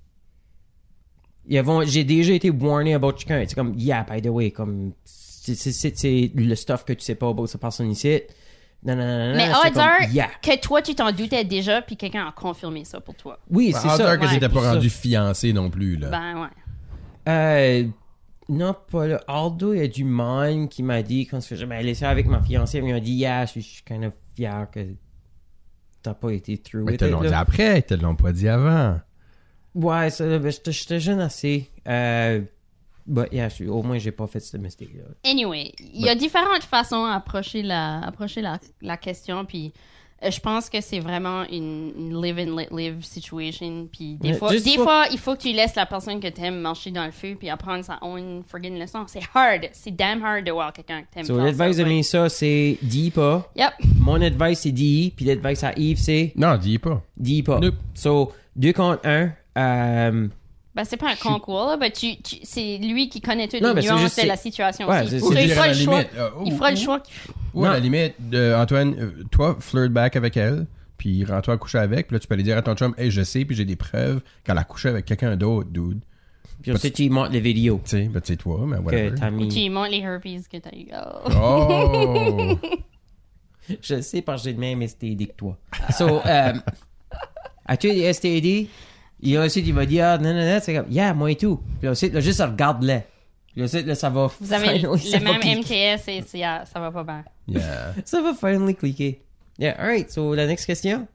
[1.48, 3.42] Ils vont- J'ai déjà été warné about quelqu'un.
[3.48, 7.00] C'est comme, yeah, by the way, comme, c'est- c'est c'est- c'est le stuff que tu
[7.04, 8.20] sais pas about cette personne ici.
[8.84, 9.34] Non, non, non.
[9.36, 10.28] Mais c'est odds comme, are yeah.
[10.42, 13.38] que toi, tu t'en doutais déjà, puis quelqu'un a confirmé ça pour toi.
[13.50, 14.16] Oui, c'est Ah, ça.
[14.16, 14.30] que ouais.
[14.30, 14.72] t'étais pas Ça.
[14.74, 16.08] rendu fiancé non plus, là.
[16.10, 16.48] Ben ouais.
[17.28, 17.84] Euh,
[18.48, 19.20] non, pas là.
[19.28, 22.42] Aldo, il y a du monde qui m'a dit, quand je m'ai laissé avec ma
[22.42, 24.80] fiancée, ils m'ont dit, yeah, je suis kind of fier que
[26.02, 28.16] t'as pas été through Mais ils with te it, l'ont dit après, ils te l'ont
[28.16, 28.98] pas dit avant.
[29.74, 31.70] Ouais, ça, ben, j'étais j'étais jeune assez.
[31.88, 32.40] Euh,
[33.06, 35.04] but yeah, je- au moins, j'ai pas fait ce mistake-là.
[35.24, 39.72] Anyway, il y a différentes façons à approcher la, approcher la, la question, puis
[40.22, 43.88] euh, je pense que c'est vraiment une, une live and let live situation.
[43.90, 46.90] Puis des, fois, des fois, il faut que tu laisses la personne que t'aimes marcher
[46.92, 49.04] dans le feu puis apprendre sa own friggin' leçon.
[49.08, 49.68] C'est hard.
[49.72, 51.24] C'est damn hard de voir quelqu'un que t'aimes.
[51.24, 51.84] So, l'advice de.
[51.84, 53.50] Misa, c'est dis pas.
[53.56, 53.72] Yep.
[53.98, 55.12] Mon advice, c'est dis.
[55.16, 57.02] Puis l'advice à Yves, c'est Non, dis pas.
[57.16, 57.58] dis pas.
[57.58, 57.74] Nope.
[57.94, 59.32] So, deux contre un.
[59.58, 60.28] Euh,
[60.74, 63.74] Ben, c'est pas un concours, là, ben, tu, tu- c'est lui qui connaît toutes Non,
[63.74, 65.10] les nuances juste- de la situation Ouais, aussi.
[65.20, 66.02] c'est il fera le la choix.
[66.16, 67.02] euh, il ou- fera le choix.
[67.54, 71.56] Ou à la limite, euh, Antoine, euh, toi, flirt back avec elle, puis rends-toi à
[71.58, 73.54] coucher avec, puis là, tu peux aller dire à ton chum, hey, je sais, puis
[73.54, 76.00] j'ai des preuves qu'elle a couché avec quelqu'un d'autre, dude.
[76.62, 79.14] puis ensuite, tu montres les vidéos Tu sais, ben, c'est toi, mais que whatever.
[79.18, 79.48] t'as mis.
[79.48, 80.86] Tu lui montres les herpes que t'as eu.
[81.34, 82.56] Oh.
[82.58, 82.58] Oh!
[83.82, 85.56] Je sais parce que j'ai le même STD que toi.
[85.96, 86.52] So, euh,
[87.66, 88.68] as-tu des STD?
[89.22, 91.60] Et ensuite, il va dire, ah, non, non, non, c'est comme, yeah, moi et tout.
[91.78, 93.02] Puis ensuite, là, juste regarde-les.
[93.52, 94.28] Puis ensuite, là, ça va.
[94.40, 95.58] Vous avez le, le même.
[95.60, 97.24] MTS et c'est- ah, ça va pas bien.
[97.46, 97.94] yeah.
[98.04, 99.20] Ça va finally cliquer.
[99.58, 100.10] Yeah, alright.
[100.10, 101.06] So, la next question?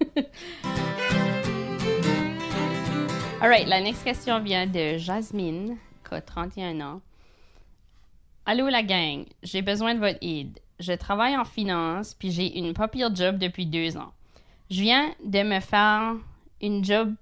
[3.40, 5.76] Alright, la next question vient de Jasmine,
[6.08, 7.00] qui a 31 ans.
[8.46, 10.58] Allô la gang, j'ai besoin de votre aide.
[10.80, 14.12] Je travaille en finance, puis j'ai une pas pire job depuis deux ans.
[14.70, 16.14] Je viens de me faire
[16.60, 17.14] une job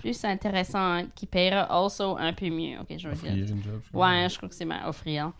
[0.00, 2.78] plus intéressante qui paiera also un peu mieux.
[2.80, 3.32] Ok, je veux dire.
[3.32, 4.08] Une job, je crois.
[4.08, 5.32] Ouais, je crois que c'est ma offrir.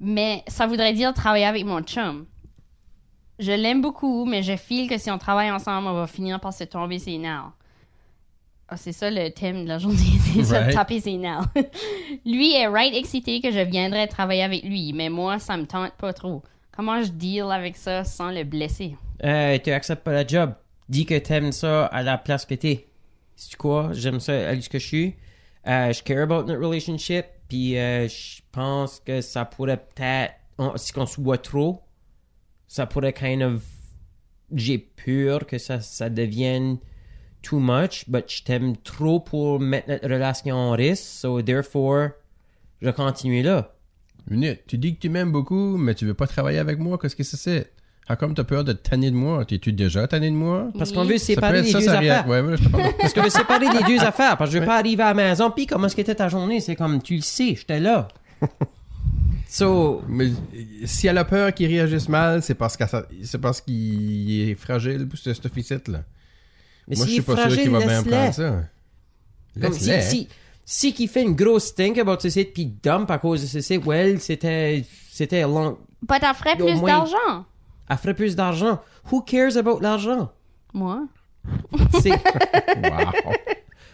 [0.00, 2.26] Mais ça voudrait dire travailler avec mon chum.
[3.38, 6.52] Je l'aime beaucoup, mais je file que si on travaille ensemble, on va finir par
[6.52, 7.52] se tomber ses nerfs.
[8.68, 9.96] Ah, c'est ça le thème de la journée,
[10.34, 10.74] c'est ça, Right.
[10.74, 11.46] taper ses nerfs.
[12.24, 15.92] lui est right excité que je viendrais travailler avec lui, mais moi, ça me tente
[15.94, 16.42] pas trop.
[16.76, 18.96] Comment je deal avec ça sans le blesser?
[19.24, 20.54] Euh, tu acceptes pas la job.
[20.88, 22.86] Dis que t'aimes ça à la place que t'es.
[23.42, 23.88] C'est quoi?
[23.94, 25.14] J'aime ça à ce que je suis.
[25.66, 27.24] Euh, je care about notre relationship.
[27.48, 30.34] Puis euh, je pense que ça pourrait peut-être,
[30.76, 31.80] si on se voit trop,
[32.68, 33.62] ça pourrait kind of,
[34.54, 36.76] j'ai peur que ça, ça devienne
[37.40, 41.02] too much, but je t'aime trop pour mettre notre relation en risque.
[41.02, 42.10] So therefore,
[42.82, 43.74] je continue là.
[44.28, 47.16] Minute, tu dis que tu m'aimes beaucoup, mais tu veux pas travailler avec moi, qu'est-ce
[47.16, 47.72] que c'est?
[48.06, 48.12] Ça?
[48.14, 49.44] How come t'as peur de te tanner de moi?
[49.44, 50.68] T'es-tu déjà tanné de moi?
[50.76, 52.24] Parce qu'on veut séparer les deux affaires.
[52.26, 52.68] je.
[52.98, 54.36] Parce que je veux séparer les deux affaires.
[54.36, 55.50] Parce que je veux pas arriver à la maison.
[55.50, 56.60] Puis comment est-ce que était ta journée?
[56.60, 58.08] C'est comme, tu le sais, j'étais là.
[59.48, 60.28] So, Mais
[60.84, 62.78] si elle a peur qu'il réagisse mal, c'est parce
[63.24, 66.04] c'est parce qu'il est fragile pour ce stuff ici, là.
[66.86, 68.62] mais Moi, je s'il suis est pas sûr fragile, qu'il va bien prendre ça.
[69.60, 70.28] Comme si, si,
[70.64, 73.60] si qui fait une grosse stink about ce site puis dump à cause de ce
[73.60, 75.78] site, well, c'était, c'était long.
[76.06, 77.44] Pas t'en ferais plus moins- d'argent?
[77.90, 78.80] Elle ferait plus d'argent.
[79.10, 80.30] Who cares about l'argent?
[80.72, 81.02] Moi?
[82.00, 82.10] C'est,
[82.82, 83.32] Wow.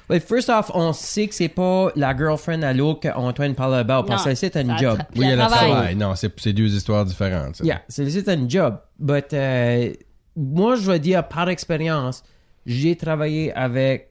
[0.08, 4.04] well, first off, on sait que c'est pas la girlfriend à l'autre qu'Antoine parle about
[4.06, 4.98] parce Non, que c'est un job.
[5.16, 5.70] Oui, le elle a travail.
[5.70, 5.96] travail.
[5.96, 7.56] Non, c'est c'est deux histoires différentes.
[7.56, 7.64] ça.
[7.64, 8.78] Yeah, c'est c'est un job.
[8.98, 9.92] But euh,
[10.36, 12.22] moi, je vais dire par expérience,
[12.66, 14.10] j'ai travaillé avec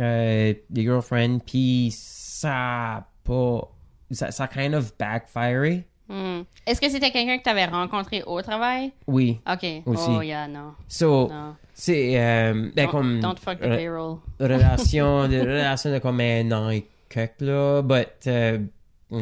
[0.00, 2.52] euh, des girlfriends, puis ça
[2.96, 3.68] a pas.
[4.10, 5.86] Ça, ça a kind of backfiré.
[6.12, 6.42] Hmm.
[6.66, 8.92] Est-ce que c'était quelqu'un que t'avais rencontré au travail?
[9.06, 9.40] Oui.
[9.50, 9.66] Ok.
[9.86, 10.10] Aussi.
[10.10, 10.74] Oh, yeah, non.
[10.86, 11.30] So,
[11.72, 12.20] c'est.
[12.20, 13.20] Euh, ben, Don't, comme.
[13.20, 14.18] don't fuck the payroll.
[14.38, 17.80] relation, de relation de comme un an et quelques, là.
[17.80, 18.58] But, euh,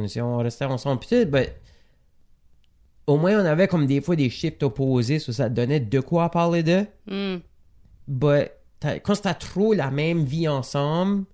[0.09, 1.53] si on restait ensemble, peut-être, but.
[3.07, 6.29] Au moins, on avait comme des fois des shifts opposés, so ça donnait de quoi
[6.29, 6.87] parler de.
[7.07, 7.38] Hmm.
[8.09, 8.50] But
[9.05, 11.24] quand t'as trop la même vie ensemble,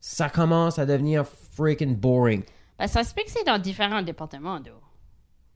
[0.00, 2.42] ça commence à devenir freaking boring.
[2.80, 4.72] Ben, ça se peut que c'est dans différents départements, d'eau.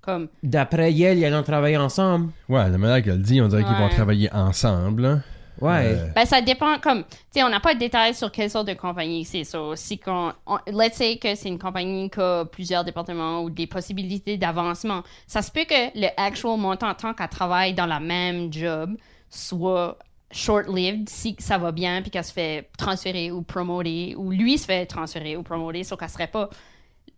[0.03, 2.31] Comme, D'après Yale, ils allons travailler ensemble.
[2.51, 5.07] Ouais, la manière qu'elle dit, on dirait qu'ils vont travailler ensemble.
[5.07, 5.23] hein.
[5.61, 5.95] Ouais.
[5.97, 8.67] Euh, ben, ça dépend, comme, tu sais, on n'a pas de détails sur quelle sorte
[8.69, 9.45] de compagnie c'est.
[9.45, 13.49] So, si qu'on, on- let's say que c'est une compagnie qui a plusieurs départements ou
[13.51, 17.87] des possibilités d'avancement, ça se peut que le actual montant en tant qu'elle travaille dans
[17.87, 18.97] la même job
[19.31, 19.97] soit
[20.33, 24.67] short-lived si ça va bien puis qu'elle se fait transférer ou promoter ou lui se
[24.67, 26.51] fait transférer ou promoter, sauf qu'elle serait pas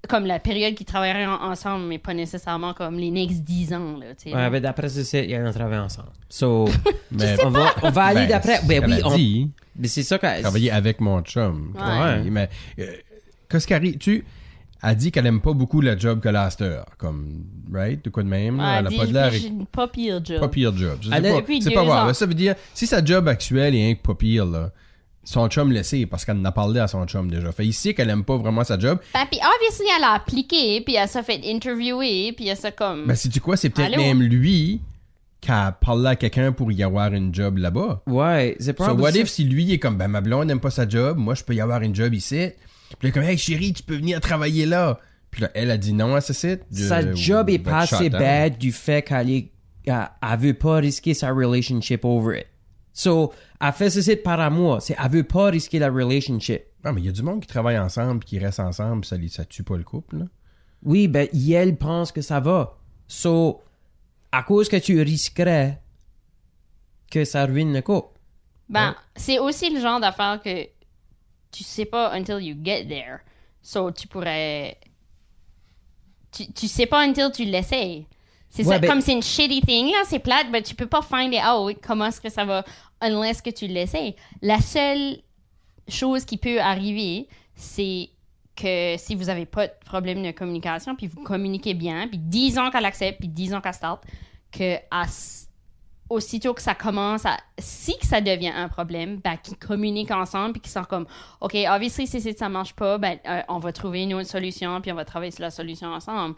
[0.07, 3.97] comme la période qu'ils travailleraient en- ensemble, mais pas nécessairement comme les next 10 ans,
[3.99, 4.35] là, tu sais.
[4.37, 6.09] Ouais, ben d'après ce site, ils allons travailler ensemble.
[6.29, 6.67] So,
[7.11, 8.61] mais on va, on va aller ben, d'après.
[8.67, 9.17] Ben elle oui, on.
[9.17, 10.41] dit, Mais c'est ça que.
[10.41, 11.73] travailler avec mon chum.
[11.77, 12.23] Ouais.
[12.31, 12.87] Mais euh?
[14.01, 14.25] Tu
[14.83, 16.81] a dit qu'elle aime pas beaucoup la job que l'Aster.
[16.99, 18.05] Comme, right?
[18.05, 18.59] De quoi de même?
[18.59, 19.33] Ouais, elle a pas de l'air.
[19.73, 20.41] pas pire job.
[20.41, 20.99] Pas pire job.
[21.03, 22.13] C'est Elle a- pas, Depuis c'est deux pas grave.
[22.13, 24.71] Ça veut dire, si sa job actuelle est un peu pas pire, là,
[25.27, 27.51] son chum le sait parce qu'elle en a parlé à son chum déjà.
[27.51, 29.01] Fait ici qu'elle aime pas vraiment sa job.
[29.13, 33.07] Ben, puis obviously, elle a appliqué, puis elle s'est fait interviewer, puis elle s'est comme...
[33.07, 33.57] Ben, sais-tu quoi?
[33.57, 34.03] C'est peut-être Allô?
[34.03, 34.81] même lui
[35.41, 38.03] qui a parlé à quelqu'un pour y avoir une job là-bas.
[38.07, 39.03] Ouais, c'est So, probablement.
[39.03, 41.35] what if si lui il est comme, ben, ma blonde n'aime pas sa job, moi,
[41.35, 42.51] je peux y avoir une job ici.
[42.99, 45.01] Puis là, comme, hey, chérie, tu peux venir travailler là.
[45.33, 46.61] Puis là, elle a dit non à ce site.
[46.71, 49.51] Sa job est pas assez bad du fait qu'elle est,
[49.87, 52.47] elle veut pas risquer sa relationship over it.
[52.93, 54.83] So, elle fait ceci par amour.
[54.83, 56.63] C'est, elle veut pas risquer la relationship.
[56.85, 59.45] Ah, mais il y a du monde qui travaille ensemble qui reste ensemble, ça, ça
[59.45, 60.25] tue pas le couple, là.
[60.83, 62.79] Oui, ben, elle pense que ça va.
[63.09, 63.63] So,
[64.31, 65.83] à cause que tu risquerais
[67.11, 68.21] que ça ruine le couple.
[68.69, 70.65] Ben, c'est aussi le genre d'affaire que
[71.51, 73.21] tu sais pas until you get there.
[73.63, 74.79] So, tu pourrais...
[76.31, 78.07] Tu, tu sais pas until tu l'essayes.
[78.51, 80.87] C'est Ouais, ça, ben- comme c'est une shitty thing, là, c'est plate, mais tu peux
[80.87, 82.65] pas find it out comment est-ce que ça va
[83.03, 84.17] unless que tu l'essayes.
[84.41, 85.19] La seule
[85.89, 88.09] chose qui peut arriver, c'est
[88.55, 92.59] que si vous avez pas de problème de communication, puis vous communiquez bien, puis 10
[92.59, 94.03] ans qu'elle accepte, puis 10 ans qu'elle start,
[94.51, 95.05] que à
[96.09, 100.53] aussitôt que ça commence à si que ça devient un problème ben qu'ils communiquent ensemble
[100.53, 101.05] puis qu'ils sont comme
[101.41, 104.81] ok obviously si, si ça marche pas ben euh, on va trouver une autre solution
[104.81, 106.37] puis on va travailler sur la solution ensemble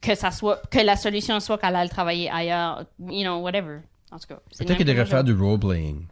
[0.00, 3.78] que ça soit que la solution soit qu'elle aille travailler ailleurs you know whatever
[4.10, 6.06] en tout cas c'est Peut-être qu'il le même devrait faire du role-playing.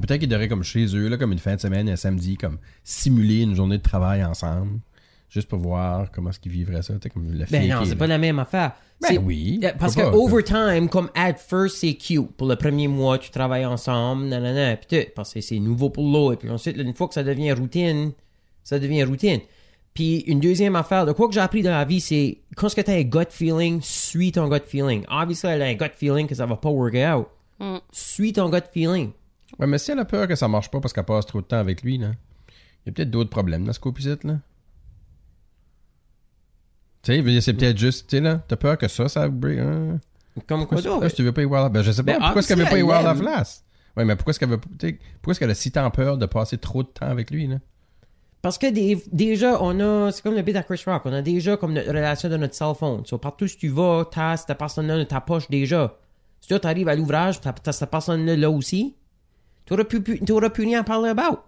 [0.00, 2.58] Peut-être qu'il devrait, comme chez eux, là, comme une fin de semaine, un samedi, comme
[2.84, 4.80] simuler une journée de travail ensemble,
[5.30, 8.06] juste pour voir comment est-ce qu'ils vivraient ça, tu comme le Ben non, c'est pas
[8.06, 8.72] la même affaire.
[9.00, 12.30] Ben oui, Euh, Parce que overtime, comme at first, c'est cute.
[12.36, 16.04] Pour le premier mois, tu travailles ensemble, nanana, puis tout, parce que c'est nouveau pour
[16.10, 16.32] l'autre.
[16.34, 18.12] Et puis ensuite, une fois que ça devient routine,
[18.64, 19.40] ça devient routine.
[19.96, 22.80] Puis une deuxième affaire, de quoi que j'ai appris dans la vie, c'est quand tu
[22.80, 25.06] as un gut feeling, suis ton gut feeling.
[25.08, 27.28] Obviously, elle a un gut feeling que ça va pas work out.
[27.58, 27.78] Mm.
[27.90, 29.12] Suis ton gut feeling.
[29.58, 31.46] Ouais, mais si elle a peur que ça marche pas parce qu'elle passe trop de
[31.46, 32.10] temps avec lui, là,
[32.84, 34.38] il y a peut-être d'autres problèmes dans ce couple-ci, là.
[37.02, 39.98] Tu sais, c'est peut-être juste, tu sais, là, t'as peur que ça, ça break, hein?
[40.46, 40.90] Comme quoi Pourquoi, d'autre?
[40.90, 41.68] pourquoi tu veux pas y voir la...
[41.70, 43.64] Ben, je sais pas, Ben, pourquoi est-ce qu'elle veut pas y voir la place?
[43.96, 46.58] Ouais, mais pourquoi est-ce qu'elle veut, pourquoi est-ce qu'elle a si tant peur de passer
[46.58, 47.56] trop de temps avec lui, là?
[48.42, 51.22] Parce que des- déjà, on a, c'est comme le bit à Chris Rock, on a
[51.22, 53.04] déjà comme notre relation de notre cell phone.
[53.04, 55.96] So, partout où tu vas, t'as cette personne-là dans ta poche déjà.
[56.40, 58.94] Si toi, t'arrives à l'ouvrage, t'as, t'as cette personne-là là aussi,
[59.64, 61.40] t'auras plus, plus, t'auras plus rien à parler about.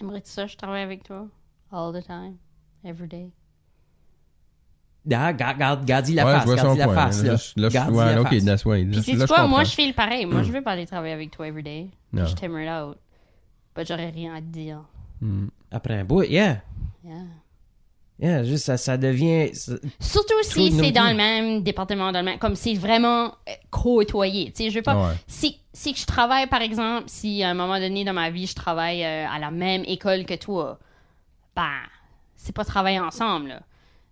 [0.00, 1.26] Aimerais-tu ça, je travaille avec toi?
[1.70, 2.36] All the time.
[2.84, 3.30] Every day.
[5.10, 6.94] Ah, garde, garde, garde la ouais, face, garde la point.
[6.94, 7.34] face, là.
[7.88, 8.44] Ouais, la ok, face.
[8.44, 8.84] that's way.
[8.84, 9.46] Puis quoi?
[9.46, 10.26] Moi, je file pareil.
[10.26, 11.88] Moi, je veux pas aller travailler avec toi every day.
[12.12, 12.26] Non.
[12.26, 12.96] Je t'aimerais out.
[13.74, 14.80] But j'aurais rien à te dire.
[15.70, 16.58] Après un bout, yeah.
[17.04, 17.14] Yeah.
[18.20, 19.54] Yeah, juste ça, ça devient...
[19.54, 23.52] ça- Surtout si c'est dans le même département, dans le même, comme c'est vraiment euh,
[23.70, 24.46] côtoyé.
[24.46, 24.96] Tu sais, je veux pas.
[25.10, 25.14] Ouais.
[25.28, 28.56] Si, si je travaille, par exemple, si à un moment donné dans ma vie, je
[28.56, 30.80] travaille euh, à la même école que toi,
[31.54, 31.70] ben,
[32.34, 33.60] c'est pas travailler ensemble, là.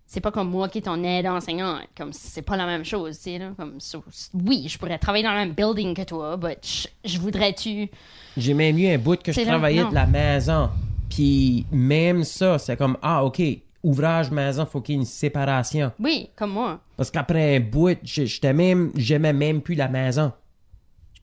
[0.09, 1.81] C'est pas comme moi qui est ton aide enseignante.
[1.97, 3.49] Comme, c'est pas la même chose, tu sais, là.
[3.57, 7.19] Comme, so- oui, je pourrais travailler dans le même building que toi, but je, je
[7.19, 7.89] voudrais-tu.
[8.37, 10.69] J'ai même eu un bout que je travaillais de la maison.
[11.09, 13.41] Puis même ça, c'est comme, ah, OK,
[13.83, 15.91] ouvrage maison, faut qu'il y ait une séparation.
[15.99, 16.79] Oui, comme moi.
[16.97, 20.31] Parce qu'après un bout, j'étais même, j'aimais même plus la maison.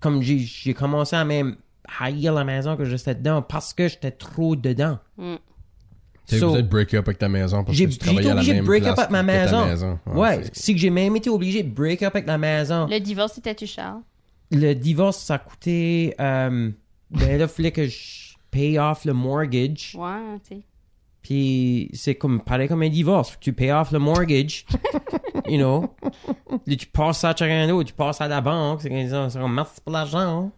[0.00, 1.56] Comme j'ai, j'ai commencé à même
[2.00, 4.98] haïr la maison que j'étais dedans parce que j'étais trop dedans.
[5.18, 5.24] Tu
[6.26, 8.20] sais, So- vous êtes break up avec ta maison parce J'ai que tu j'ai travaillais
[8.22, 9.98] été à la obligé de même break place up avec ma ta maison.
[10.06, 12.86] Ouais, Ouais, c'est- c'est que j'ai même été obligé de break up avec la maison.
[12.88, 14.00] Le divorce, c'était-tu Charles?
[14.50, 16.14] Le divorce, ça a coûté.
[16.18, 16.70] Euh,
[17.10, 18.23] ben là, il fallait que je
[18.54, 19.96] paye off le mortgage.
[19.98, 20.62] Ouais, tu sais.
[21.22, 23.36] Puis c'est comme pareil comme un divorce.
[23.40, 24.66] Tu payes off le mortgage.
[25.48, 25.94] you know.
[26.66, 28.82] Là, tu passes ça à quelqu'un d'autre, tu passes à la banque.
[28.82, 30.52] C'est comme, c'est comme merci pour l'argent.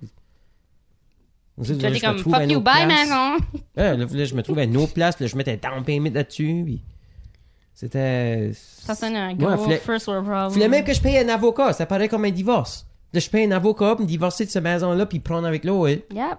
[1.65, 3.37] Tu comme, trouve fuck you, bye, maison!
[3.77, 5.19] Ouais, là, je me trouvais à une autre place.
[5.19, 6.63] Là, je mettais down payment là-dessus.
[6.67, 6.83] Puis
[7.73, 8.51] c'était.
[8.55, 10.53] Ça sonne un Ouais, gros fallait- first world problem.
[10.53, 11.73] fallait même que je paye un avocat.
[11.73, 12.87] Ça paraît comme un divorce.
[13.15, 16.03] Là, je paye un avocat pour me divorcer de cette maison-là puis prendre avec l'autre.
[16.13, 16.39] Yep.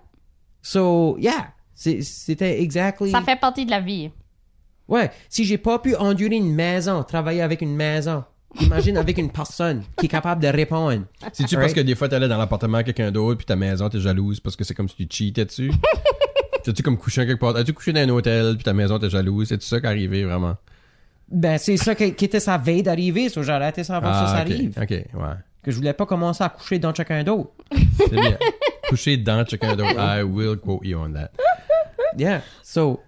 [0.72, 1.54] So, yeah.
[1.76, 3.12] C'était exactly.
[3.12, 4.10] Ça fait partie de la vie.
[4.88, 8.24] Ouais, si j'ai pas pu endurer une maison, travailler avec une maison,
[8.60, 11.04] imagine avec une personne qui est capable de répondre.
[11.34, 11.76] C'est-tu parce Right?
[11.76, 14.56] que des fois t'allais dans l'appartement avec quelqu'un d'autre puis ta maison t'es jalouse parce
[14.56, 15.72] que c'est comme si tu cheatais dessus?
[16.64, 17.56] T'as-tu comme couché quelque part?
[17.56, 19.48] As-tu couché dans un hôtel puis ta maison t'es jalouse?
[19.50, 20.56] C'est ça qui est arrivé vraiment?
[21.30, 24.16] Ben, c'est ça qui, qui était sa veille d'arriver, so j'ai arrêté ça avant que
[24.16, 24.48] ça Ah, ok.
[24.50, 24.80] s'arrive.
[24.82, 25.36] Ok, ouais.
[25.62, 27.52] Que je voulais pas commencer à coucher dans chacun d'autre.
[27.98, 28.38] C'est bien.
[28.90, 29.96] Coucher dans quelqu'un d'autre.
[30.00, 31.32] I will quote you on that.
[32.18, 33.02] Yeah, so,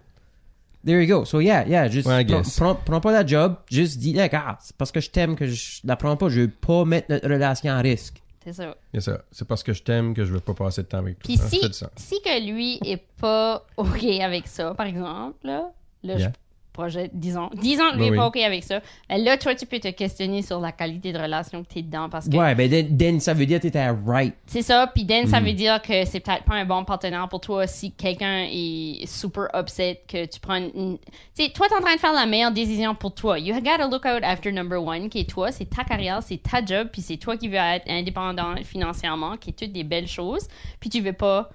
[0.85, 1.25] there you go.
[1.25, 2.57] So, yeah, yeah, juste, I prends, guess.
[2.59, 5.47] prends- prends pas la job, juste dis, like, ah, c'est parce que je t'aime que
[5.47, 8.21] je la prends pas, je veux pas mettre notre relation en risque.
[8.43, 8.75] C'est ça.
[8.93, 9.21] C'est ça.
[9.31, 11.23] C'est parce que je t'aime que je veux pas passer de temps avec toi.
[11.27, 11.59] Puis si,
[11.97, 15.71] si que lui est pas OK avec ça, par exemple, là,
[16.03, 16.29] là Yeah.
[16.29, 16.33] je
[16.73, 18.27] projette, disons, disons que lui Oui, pas.
[18.27, 18.79] OK avec ça,
[19.09, 22.09] ben là, toi, tu peux te questionner sur la qualité de relation que t'es dedans
[22.09, 24.33] parce que Ouais, ben, then, then ça veut dire que t'étais right.
[24.45, 25.29] c'est ça, puis then, Mm.
[25.29, 29.05] ça veut dire que c'est peut-être pas un bon partenaire pour toi si quelqu'un est
[29.07, 30.97] super upset que tu prends une...
[31.35, 33.37] Tu sais, toi, t'es en train de faire la meilleure décision pour toi.
[33.39, 36.63] You gotta look out after number one, qui est toi, c'est ta carrière, c'est ta
[36.63, 40.47] job, puis c'est toi qui veux être indépendant financièrement, qui est toutes des belles choses,
[40.79, 41.49] puis tu veux pas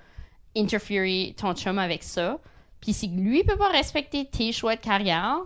[0.56, 2.38] interférer ton chum avec ça.
[2.84, 5.38] Puis si lui peut pas respecter tes choix de carrière,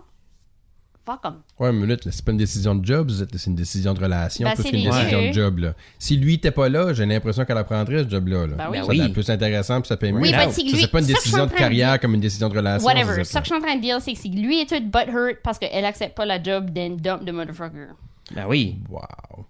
[1.05, 1.35] fuck him.
[1.57, 4.45] Ouais, une minute, là, c'est pas une décision de job, c'est une décision de relation
[4.45, 5.57] Ben, plus c'est qu'une décision de job.
[5.59, 5.73] Là.
[5.97, 8.47] Si lui était pas là, j'ai l'impression qu'elle apprendrait ce job-là.
[8.47, 8.55] Là.
[8.55, 8.77] Ben oui.
[8.79, 9.13] Ça Ben serait oui.
[9.13, 10.19] plus intéressant puis ça paye mieux.
[10.19, 10.81] Oui, ben, mais si Ça, lui...
[10.81, 12.85] c'est pas une ça décision en de carrière comme une décision de relation.
[12.85, 13.23] Whatever.
[13.23, 15.37] Ça que je suis en train de dire, c'est que si lui est tout butthurt
[15.41, 17.93] parce qu'elle accepte pas la job, then dump the motherfucker.
[18.35, 18.79] Ben oui.
[18.89, 19.45] Wow.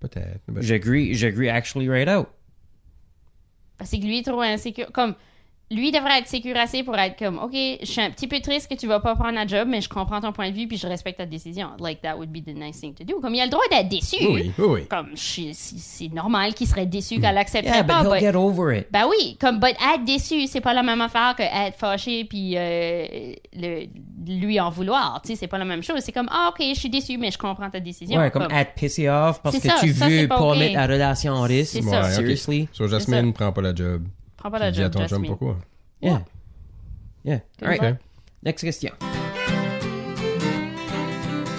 [0.00, 0.40] Peut-être.
[0.48, 2.26] Ben, J'agree, j'agree actually right out.
[3.76, 4.90] Parce que lui est trop insécure.
[4.92, 5.14] Comme,
[5.70, 8.70] lui devrait être sécure assez pour être comme, OK, je suis un petit peu triste
[8.70, 10.78] que tu vas pas prendre la job, mais je comprends ton point de vue puis
[10.78, 11.68] je respecte ta décision.
[11.78, 13.20] Like, that would be the nice thing to do.
[13.20, 14.16] Comme, il a le droit d'être déçu.
[14.26, 14.86] Oui, oui, oui.
[14.88, 18.02] Comme, c'est normal qu'il serait déçu qu'elle accepterait Yeah, but pas.
[18.02, 18.86] he'll but- get over it.
[18.90, 22.54] Ben oui, comme, but être déçu, c'est pas la même affaire que être fâché puis
[22.56, 23.84] euh, le,
[24.26, 25.20] lui en vouloir.
[25.22, 26.00] Tu sais, c'est pas la même chose.
[26.00, 28.18] C'est comme, ah, OK, je suis déçu, mais je comprends ta décision.
[28.18, 31.32] Ouais, comme être pissé off parce que ça, tu ça, veux pas mettre la relation
[31.34, 31.72] en risque.
[31.74, 32.00] C'est ça.
[32.00, 32.12] Ouais, ok.
[32.14, 32.68] Seriously?
[32.72, 34.04] So, Jasmine, prends pas la job.
[34.38, 35.30] Prends pas la Tu dis à job, ton chum Jasmine.
[35.30, 35.56] pourquoi?
[36.00, 36.22] Yeah.
[37.24, 37.40] Yeah.
[37.60, 37.96] All right.
[38.42, 38.92] Next question.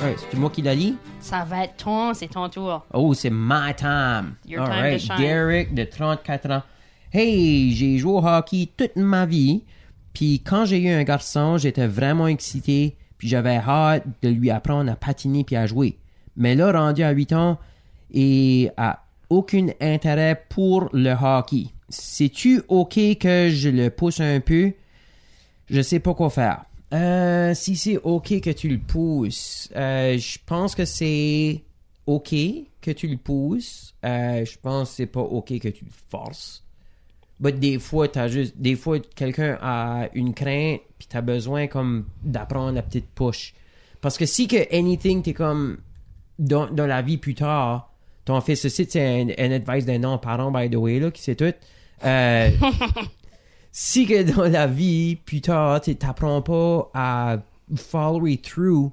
[0.01, 0.95] All right, c'est moi qui la lis?
[1.19, 2.85] Ça va être ton, c'est ton tour.
[2.93, 4.35] Oh, c'est my time.
[4.47, 5.17] Your All time to right, shine.
[5.17, 6.63] Derek, de 34 ans.
[7.11, 9.65] Hey, j'ai joué au hockey toute ma vie.
[10.13, 12.95] Puis quand j'ai eu un garçon, j'étais vraiment excité.
[13.17, 15.97] Puis j'avais hâte de lui apprendre à patiner puis à jouer.
[16.37, 17.59] Mais là, rendu à 8 ans,
[18.11, 21.67] il a aucun intérêt pour le hockey.
[21.89, 24.73] C'est-tu OK que je le pousse un peu?
[25.69, 26.65] Je sais pas quoi faire.
[26.93, 31.63] Euh, si c'est OK que tu le pousses, euh, je pense que c'est
[32.07, 32.33] OK
[32.81, 33.93] que tu le pousses.
[34.03, 36.63] Euh, je pense que c'est pas OK que tu le forces.
[37.39, 42.05] Mais des fois, t'as juste, des fois, quelqu'un a une crainte, puis t'as besoin comme
[42.23, 43.53] d'apprendre la petite push.
[44.01, 45.77] Parce que si que anything, t'es comme
[46.37, 47.93] dans, la vie plus tard,
[48.25, 51.53] ton fils ceci, c'est un, advice d'un non-parent, by the way, là, qui sait tout.
[52.05, 52.49] Euh,
[53.71, 57.37] si que dans la vie plus tard, tu t'apprends pas à
[57.75, 58.91] follow through,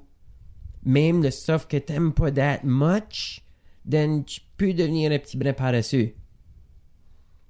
[0.83, 3.41] même le stuff que t'aimes pas that much,
[3.89, 6.13] then tu peux devenir un petit brin paresseux.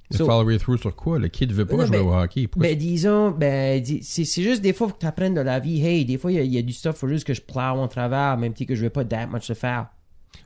[0.09, 1.19] Le So- follow through sur quoi?
[1.19, 2.47] Le kid veut pas Non, jouer ben- au hockey.
[2.47, 5.59] Pourquoi Ben, disons, ben, dis- c'est juste des fois, faut que tu apprennes de la
[5.59, 5.85] vie.
[5.85, 7.41] Hey, des fois, il y a- il y, a du stuff, faut juste que je
[7.41, 9.87] plow en travers, même si que je veux pas that much le faire.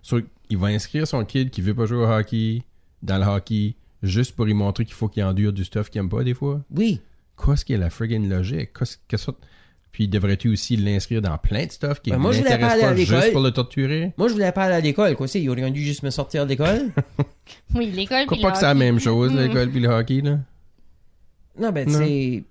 [0.01, 0.19] So,
[0.49, 2.63] il va inscrire son kid qui veut pas jouer au hockey
[3.03, 6.09] dans le hockey juste pour lui montrer qu'il faut qu'il endure du stuff qu'il aime
[6.09, 6.61] pas des fois.
[6.75, 6.99] Oui.
[7.43, 8.69] Qu'est-ce qui est la friggin' logique?
[8.77, 9.33] Qu'est-ce que ça...
[9.91, 12.57] Puis devrais-tu aussi l'inscrire dans plein de stuff qui Ben, ne moi, je voulais pas
[12.57, 13.21] l'intéresse aller à pas l'école.
[13.21, 14.13] juste pour le torturer?
[14.17, 15.27] Moi, je voulais pas aller à l'école, quoi.
[15.27, 16.91] c'est, Ils auraient dû juste me sortir de l'école.
[17.75, 18.21] Oui, l'école.
[18.21, 19.37] Je crois puis pas le que c'est la même chose, Mm.
[19.39, 20.39] l'école puis le hockey, là.
[21.59, 22.43] non, ben, c'est.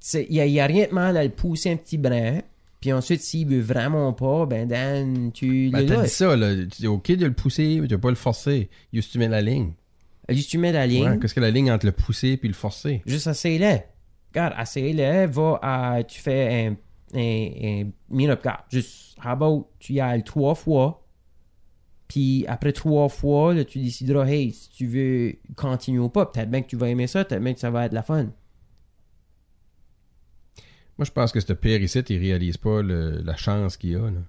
[0.00, 2.40] c'est- Il y a, rien de mal à le pousser un petit brin.
[2.80, 6.54] Puis ensuite, s'il veut vraiment pas, ben, Dan, tu Ben, le t'as dit ça, là.
[6.72, 8.68] C'est OK de le pousser, mais tu vas pas le forcer.
[8.92, 9.72] Juste tu mets la ligne.
[10.28, 11.08] Juste, tu mets la ligne?
[11.08, 13.02] Ouais, Qu'est-ce que la ligne entre le pousser puis le forcer?
[13.06, 13.78] Juste essaye-le.
[14.30, 15.26] Regarde, essaye-le.
[15.26, 16.02] Va à.
[16.04, 16.76] Tu fais un.
[17.14, 17.20] Un.
[17.84, 18.46] un meet-up.
[18.70, 21.04] Juste, how about, tu y ailles trois fois.
[22.08, 26.26] Puis après trois fois, là, tu décideras, hey, si tu veux continuer ou pas.
[26.26, 28.24] Peut-être bien que tu vas aimer ça, peut-être bien que ça va être la fun.
[30.98, 34.10] Moi, je pense que ce père ici, il réalise pas le- la chance qu'il a,
[34.10, 34.20] là.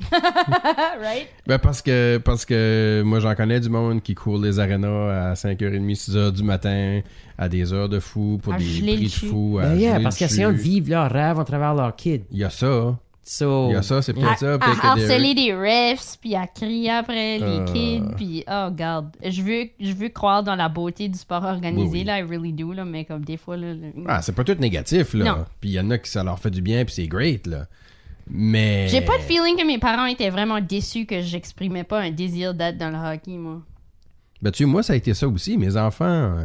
[1.00, 1.28] right?
[1.46, 5.34] Ben parce que parce que moi j'en connais du monde qui court les arénas à
[5.34, 7.00] 5h30, 6h du matin
[7.38, 9.58] à des heures de fou pour À des prix de fou.
[9.60, 12.22] à Ben yeah, parce de vivre leur rêve en travers leur kid.
[12.30, 12.96] Il y a ça.
[13.22, 14.54] So, Il y a ça, c'est À, peut-être ça.
[14.54, 17.64] à peut-être que harceler des- des refs, puis à crier après les Euh.
[17.66, 19.10] kids, puis oh, garde.
[19.24, 22.04] Je veux, je veux croire dans la beauté du sport organisé, Oui, oui.
[22.04, 23.74] là, I really do, là, mais comme des fois, là.
[24.08, 25.24] Ah, c'est pas tout négatif, là.
[25.26, 25.44] Non.
[25.60, 27.66] Puis il y en a qui ça leur fait du bien, puis c'est great, là.
[28.32, 28.86] Mais.
[28.88, 32.54] J'ai pas de feeling que mes parents étaient vraiment déçus que j'exprimais pas un désir
[32.54, 33.60] d'être dans le hockey, moi.
[34.42, 35.58] Ben, tu sais, moi, ça a été ça aussi.
[35.58, 36.44] Mes enfants, euh,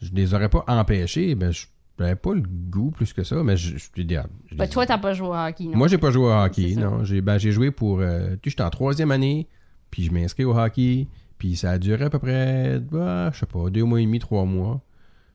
[0.00, 1.34] je les aurais pas empêchés.
[1.34, 1.66] Ben, je
[1.98, 4.02] j'avais pas le goût plus que ça, mais je, je, je-
[4.50, 5.76] je- Ben, toi, t'as pas joué au hockey, non?
[5.78, 7.04] Moi, j'ai pas joué au hockey, non.
[7.04, 8.00] J'ai ben, j'ai joué pour.
[8.00, 9.48] euh, tu sais, j'étais en troisième année,
[9.90, 11.08] puis je m'inscris au hockey,
[11.38, 14.18] puis ça a duré à peu près, bah, je sais pas, deux mois et demi,
[14.18, 14.82] trois mois.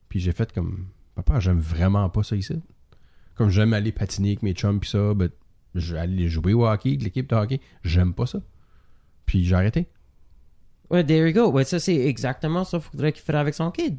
[0.08, 2.54] Puis j'ai fait comme, papa, j'aime vraiment pas ça ici.
[3.34, 5.30] Comme j'aime aller patiner avec mes chums, puis ça, ben,
[5.74, 8.40] je vais aller jouer au hockey avec l'équipe de hockey, j'aime pas ça.
[9.26, 9.86] Puis j'ai arrêté.
[10.90, 11.50] ouais, there you go.
[11.50, 13.96] Ouais, ça, c'est exactement ça qu'il faudrait qu'il fasse avec son kid.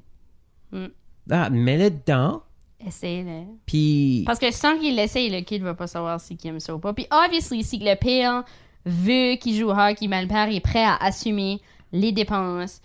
[0.71, 0.85] Mm.
[1.31, 2.43] Ah, mets-le dedans,
[2.85, 3.43] Essaye-le.
[3.65, 4.23] puis...
[4.25, 6.93] Parce que sans qu'il l'essaye, le kid va pas savoir si aime ça ou pas.
[6.93, 8.43] Puis, obviously, si le père
[8.85, 11.61] veut qu'il joue au hockey, mais le père est prêt à assumer
[11.93, 12.81] les dépenses,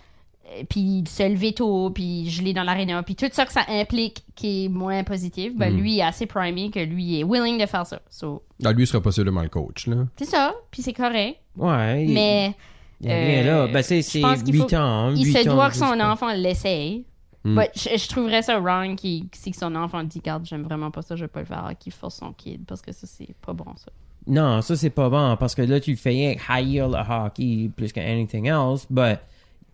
[0.69, 4.65] puis se lever tôt, puis geler dans l'aréna, puis tout ça que ça implique qui
[4.65, 5.77] est moins positif, ben Mm.
[5.77, 7.99] lui il est assez primé que lui il est willing de faire ça.
[8.09, 10.07] So, Ah, lui, il sera possiblement le coach, là.
[10.17, 11.37] c'est ça, puis c'est correct.
[11.57, 12.53] Ouais, il- Mais
[13.01, 13.67] il euh, là.
[13.67, 15.13] Ben, c'est je c'est pense qu'il faut- 8 ans.
[15.15, 17.05] il 8 se ans, doit que son enfant l'essaye.
[17.45, 17.55] Mm.
[17.55, 21.01] But je, je trouverais ça wrong qui, si son enfant dit Garde, j'aime vraiment pas
[21.01, 23.53] ça, je vais pas le faire, qu'il force son kid, parce que ça, c'est pas
[23.53, 23.91] bon, ça.
[24.27, 27.93] Non, ça, c'est pas bon, parce que là, tu le fais haïr le hockey plus
[27.93, 29.19] que anything else, but...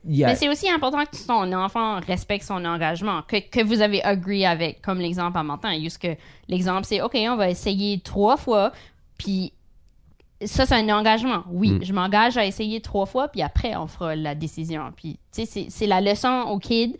[0.07, 4.45] Mais c'est aussi important que son enfant respecte son engagement, que, que vous avez agree
[4.45, 5.79] avec, comme l'exemple à Martin.
[5.79, 6.07] Juste
[6.47, 8.71] l'exemple, c'est OK, on va essayer trois fois,
[9.17, 9.51] puis
[10.43, 11.43] ça, c'est un engagement.
[11.49, 11.83] Oui, Mm.
[11.83, 14.91] je m'engage à essayer trois fois, puis après, on fera la décision.
[14.95, 16.97] Puis, tu sais, c'est- la leçon au kid.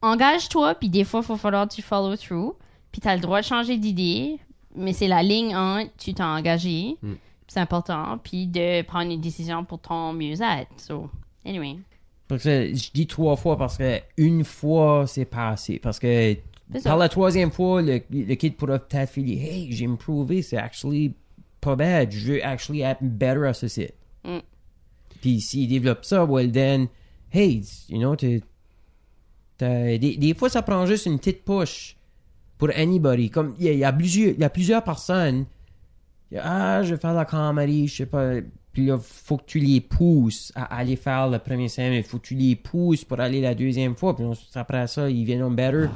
[0.00, 2.54] Engage-toi, puis des fois, il va falloir que tu follow through,
[2.90, 4.38] puis tu as le droit de changer d'idée,
[4.74, 7.12] mais c'est la ligne en tu t'es engagé, Mm.
[7.46, 10.70] c'est important, puis de prendre une décision pour ton mieux-être.
[10.78, 11.08] So,
[11.46, 11.76] anyway.
[12.32, 15.78] Parce que je dis trois fois parce que une fois, c'est pas assez.
[15.78, 16.34] Parce que
[16.82, 21.12] par la troisième fois, le, le kid pourra peut-être faire Hey, j'ai improuvé, c'est actually
[21.60, 22.10] pas bad.
[22.10, 23.92] Je veux actually être better à ce site.
[24.24, 24.38] Mm.
[25.20, 26.88] Puis s'il développe ça, well then,
[27.30, 28.40] hey, you know, t'es-
[29.58, 31.96] des, des fois, ça prend juste une petite push
[32.56, 33.28] pour anybody.
[33.28, 35.44] Comme il y, a- il y a plusieurs, y a plusieurs personnes.
[36.40, 38.36] Ah, je vais faire la comedy, je sais pas.
[38.72, 41.66] Puis là, faut que tu les pousses à aller faire le premier.
[41.76, 44.16] Il faut que tu les pousses pour aller la deuxième fois.
[44.16, 45.86] Puis ensuite, après ça, ils viennent better.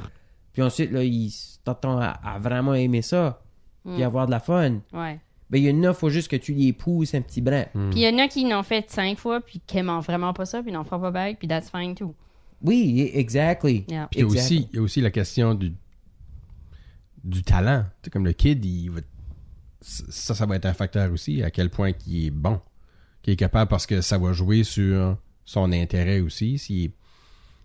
[0.53, 3.41] Puis ensuite, là, ils t'attendent à, à vraiment aimer ça.
[3.83, 4.79] Puis avoir de la fun.
[4.93, 5.19] Ouais.
[5.49, 7.63] Ben, il y en a, faut juste que tu les pousses un petit brin.
[7.73, 10.45] Puis il y en a qui l'ont fait cinq fois, puis qui aiment vraiment pas
[10.45, 12.13] ça, puis n'en fera pas back, puis that's fine too.
[12.61, 13.85] Oui, exactly.
[13.87, 14.07] Yeah.
[14.11, 14.57] Puis il y, a Exactly.
[14.57, 15.71] aussi, il y a aussi la question du,
[17.23, 17.83] du talent.
[18.01, 19.01] Tu sais, comme le kid, il va-
[19.81, 22.59] ça, ça va être un facteur aussi, à quel point il est bon.
[23.21, 26.57] Qu'il est capable parce que ça va jouer sur son intérêt aussi.
[26.57, 26.91] S'il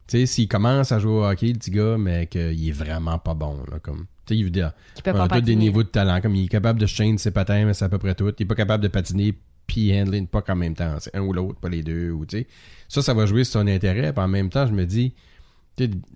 [0.06, 3.18] tu sais, s'il commence à jouer au hockey, le petit gars, mais qu'il est vraiment
[3.18, 4.06] pas bon, là, comme...
[4.26, 4.72] Tu sais, il
[5.06, 6.20] on a tous des niveaux de talent.
[6.20, 8.32] Comme il est capable de chaîner ses patins, mais c'est à peu près tout.
[8.38, 9.34] Il est pas capable de patiner
[9.66, 10.96] puis handler une puck en même temps.
[11.00, 12.10] C'est un ou l'autre, pas les deux.
[12.10, 12.24] Ou,
[12.88, 14.12] ça, ça va jouer sur son intérêt.
[14.12, 15.14] Puis en même temps, je me dis,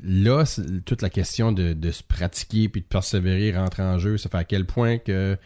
[0.05, 0.45] là,
[0.85, 4.19] toute la question de, de se pratiquer puis de persévérer rentre en jeu.
[4.19, 5.37] Ça fait à quel point que,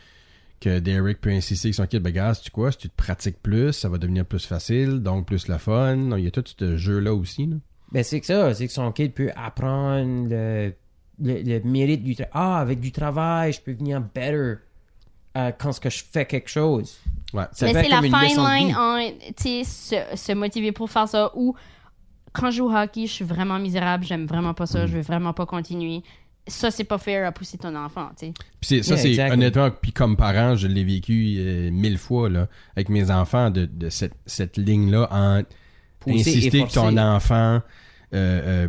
[0.61, 3.41] que Derek peut insister avec son kid, ben gars, tu quoi, si tu te pratiques
[3.43, 6.17] plus, ça va devenir plus facile, donc plus la fun.
[6.19, 7.47] Il y a tout ce jeu-là aussi.
[7.47, 7.57] Là.
[7.93, 10.73] Ben, c'est que ça, c'est que son kid peut apprendre le,
[11.21, 12.31] le, le mérite du travail.
[12.35, 14.55] Ah, avec du travail, je peux venir better
[15.37, 16.99] euh, quand ce que je fais quelque chose.
[17.33, 17.45] Ouais.
[17.53, 21.31] Ça Mais c'est la fine line en, tu sais, se, se motiver pour faire ça
[21.35, 21.55] ou
[22.33, 24.67] quand je joue au hockey, je suis vraiment misérable, j'aime vraiment pas Mm.
[24.67, 26.03] ça, je veux vraiment pas continuer.
[26.47, 28.33] Ça, c'est pas fair à pousser ton enfant, tu sais.
[28.33, 29.35] Puis c'est- ça, Yeah, c'est exactly.
[29.35, 33.67] honnêtement, puis comme parent, je l'ai vécu euh, mille fois là, avec mes enfants, de,
[33.67, 35.43] de cette, cette ligne-là, en
[36.01, 37.61] Pousser et insister que ton enfant
[38.13, 38.69] euh, euh,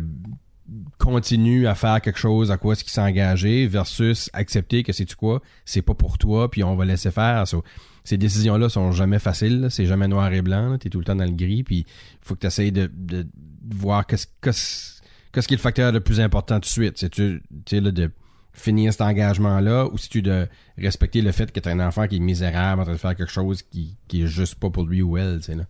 [0.98, 5.04] continue à faire quelque chose à quoi est-ce qu'il s'est engagé versus accepter que c'est
[5.04, 7.46] tu quoi, c'est pas pour toi, puis on va laisser faire.
[7.48, 7.64] So,
[8.04, 11.04] ces décisions-là sont jamais faciles, là, c'est jamais noir et blanc, tu es tout le
[11.04, 11.86] temps dans le gris, puis il
[12.20, 13.26] faut que tu essayes de, de
[13.70, 14.91] voir qu'est-ce qu'est-ce
[15.32, 16.94] qu'est-ce qui est le facteur le plus important tout de suite?
[16.98, 18.10] C'est tu tu sais, là, de
[18.54, 20.46] finir cet engagement-là ou si tu de
[20.78, 23.16] respecter le fait que tu as un enfant qui est misérable en train de faire
[23.16, 25.64] quelque chose qui, qui est juste pas pour lui ou elle, tu sais, là?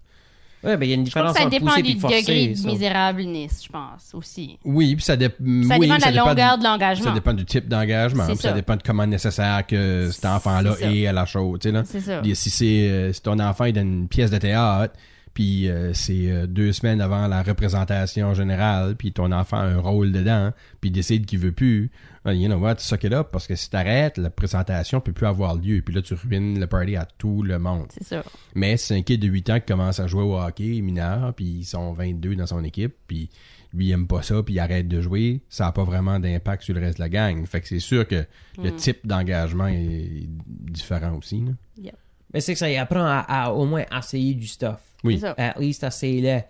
[0.65, 2.69] Ouais, ben, il y a une différence ça entre dépend du degré de ça.
[2.69, 4.59] misérableness, je pense, aussi.
[4.65, 7.05] Oui, puis ça, dé- Ça oui, dépend de la dépend longueur du- de l'engagement.
[7.07, 8.27] Ça dépend du type d'engagement.
[8.29, 8.37] Ça.
[8.37, 8.53] ça.
[8.53, 11.59] dépend de comment nécessaire que cet enfant-là est à la chose.
[11.61, 11.83] Tu sais, là.
[11.85, 12.23] C'est ça.
[12.35, 14.95] Si c'est euh, si ton enfant il donne une pièce de théâtre,
[15.35, 19.79] puis euh, c'est euh, deux semaines avant la représentation générale, puis ton enfant a un
[19.81, 21.91] rôle dedans, puis il décide qu'il veut plus,
[22.27, 25.27] euh, you know what, suck it up, parce que si t'arrêtes, la présentation peut plus
[25.27, 27.87] avoir lieu, puis là tu ruines le party à tout le monde.
[27.91, 28.23] C'est ça.
[28.55, 31.45] Mais c'est un kid de 8 ans qui commence à jouer au hockey mineur, puis
[31.47, 33.31] ils sont 22 dans son équipe, puis
[33.75, 36.63] lui il aime pas ça, puis il arrête de jouer, ça a pas vraiment d'impact
[36.63, 37.47] sur le reste de la gang.
[37.47, 38.25] Fait que c'est sûr que
[38.63, 38.77] le Mm.
[38.77, 41.41] type d'engagement est différent aussi.
[41.41, 41.91] là.
[42.35, 44.79] Mais c'est que ça y apprend à, à au moins essayer du stuff.
[45.05, 45.15] Oui.
[45.15, 45.35] C'est ça.
[45.37, 46.41] At least essayer-le.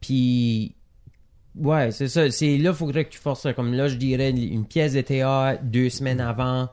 [0.00, 0.74] Puis,
[1.56, 2.30] ouais, c'est ça.
[2.30, 3.52] C'est là, il faudrait que tu forces ça.
[3.52, 6.68] Comme là, je dirais une pièce de théâtre deux semaines avant.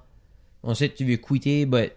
[0.64, 1.92] Ensuite, tu veux quitter, but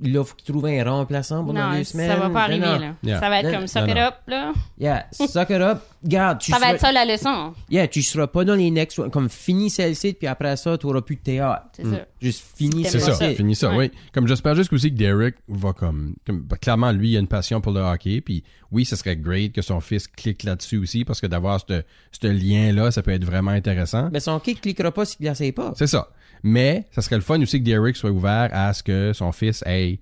[0.00, 2.08] là, faut que tu trouves un remplaçant pendant Non, deux semaines.
[2.10, 2.78] ça va pas Non, arriver, non.
[2.78, 2.94] là.
[3.02, 3.20] Yeah.
[3.20, 4.02] Ça va être Non, comme suck non, it non.
[4.06, 4.52] up, là.
[4.78, 5.78] Yeah, suck it up.
[6.04, 7.54] Garde, tu Ça va être ça la leçon.
[7.70, 9.10] Yeah, tu seras pas dans les next one.
[9.10, 11.64] Comme finis celle-ci, puis après ça, tu auras plus de théâtre.
[11.72, 12.06] C'est ça.
[12.22, 13.14] Juste finis C'est C'est ça, ça.
[13.18, 13.36] celle-ci.
[13.36, 13.90] fini ça, Ouais.
[13.92, 13.98] oui.
[14.12, 17.26] Comme j'espère juste aussi que Derek va comme, comme- bah, clairement lui il a une
[17.26, 21.04] passion pour le hockey puis oui, ce serait great que son fils clique là-dessus aussi
[21.04, 21.82] parce que d'avoir ce
[22.12, 24.08] ce lien là, ça peut être vraiment intéressant.
[24.12, 25.72] Mais son kick cliquera pas s'il ne l'essaye pas.
[25.76, 26.10] C'est ça.
[26.44, 29.64] Mais ça serait le fun aussi que Derek soit ouvert à ce que son fils
[29.66, 29.98] ait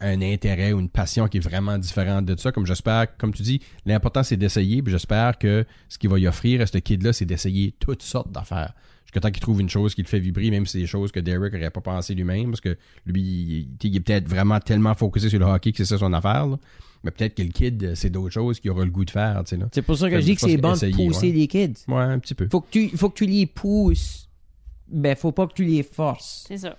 [0.00, 2.52] un intérêt ou une passion qui est vraiment différente de ça.
[2.52, 4.82] Comme j'espère, comme tu dis, l'important c'est d'essayer.
[4.82, 8.30] Puis j'espère que ce qu'il va y offrir à ce kid-là, c'est d'essayer toutes sortes
[8.30, 8.74] d'affaires.
[9.04, 11.12] Jusqu'à temps qu'il trouve une chose qui le fait vibrer, même si c'est des choses
[11.12, 12.76] que Derek n'aurait pas pensé lui-même, parce que
[13.06, 16.12] lui, il, il est peut-être vraiment tellement focusé sur le hockey que c'est ça son
[16.12, 16.46] affaire.
[16.46, 16.58] là.
[17.04, 19.42] Mais peut-être que le kid, c'est d'autres choses qu'il aura le goût de faire.
[19.44, 19.68] Tu sais, là.
[19.72, 21.32] C'est pour ça que je dis que c'est bon de pousser ouais.
[21.32, 21.84] les kids.
[21.86, 22.48] Ouais, un petit peu.
[22.50, 24.28] Faut que tu, faut que tu les pousses.
[24.88, 26.44] Ben, faut pas que tu les forces.
[26.48, 26.76] C'est ça.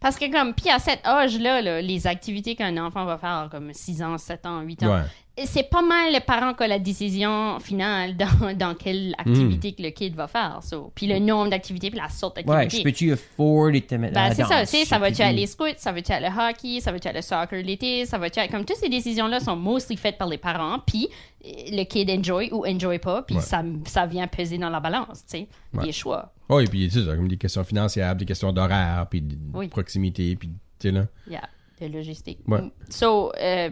[0.00, 3.72] Parce que comme, puis à cet âge-là, là, les activités qu'un enfant va faire, comme
[3.74, 5.02] 6 ans, 7 ans, 8 ans, Ouais.
[5.46, 9.82] C'est pas mal le parent qui a la décision finale dans, dans quelle activité que
[9.82, 10.60] le kid va faire.
[10.62, 10.90] so.
[10.94, 12.78] Puis le nombre d'activités, puis la sorte Ouais, d'activité.
[12.78, 15.92] je peux-tu afford de te mettre Ben, c'est ça, sais, ça va-tu aller scout, ça
[15.92, 18.40] va-tu aller hockey, ça va-tu aller soccer l'été, ça va-tu.
[18.50, 21.08] Comme toutes ces décisions-là sont mostly faites par les parents, puis
[21.44, 23.42] euh, le kid enjoy ou enjoy pas, puis Ouais.
[23.42, 25.86] ça, ça vient peser dans la balance, tu sais, Ouais.
[25.86, 26.32] les choix.
[26.48, 29.68] Oui, puis tu sais, ça, comme des questions financières, des questions d'horaire, puis de Oui.
[29.68, 31.06] proximité, puis tu sais là.
[31.28, 31.42] Yeah,
[31.80, 32.38] de logistique.
[32.46, 32.60] Ouais.
[32.88, 33.70] So, euh,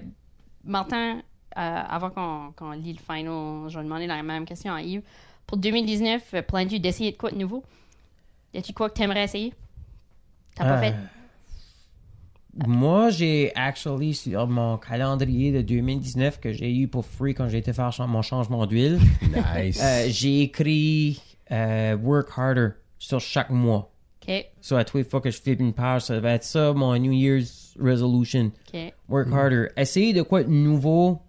[0.65, 1.23] Martin,
[1.61, 5.03] avant qu'on lit le final, je vais demander la même question à Yves.
[5.47, 7.65] Pour 2019, euh, plans-tu d'essayer de quoi de nouveau?
[8.55, 9.55] Y a-tu quoi que t'aimerais essayer?
[10.55, 10.95] T'as pas Euh, fait?
[12.67, 17.59] Moi, j'ai actually sur mon calendrier de 2019 que j'ai eu pour free quand j'ai
[17.59, 18.99] été faire mon changement d'huile,
[19.57, 19.81] Nice.
[19.83, 23.93] euh, j'ai écrit euh, Work Harder sur chaque mois.
[24.27, 26.73] OK, So, à tous les fois que je fais une page, ça va être ça,
[26.73, 28.51] mon New Year's resolution.
[28.75, 28.93] OK.
[29.09, 29.69] Work harder.
[29.77, 31.21] Essayer de quoi de nouveau,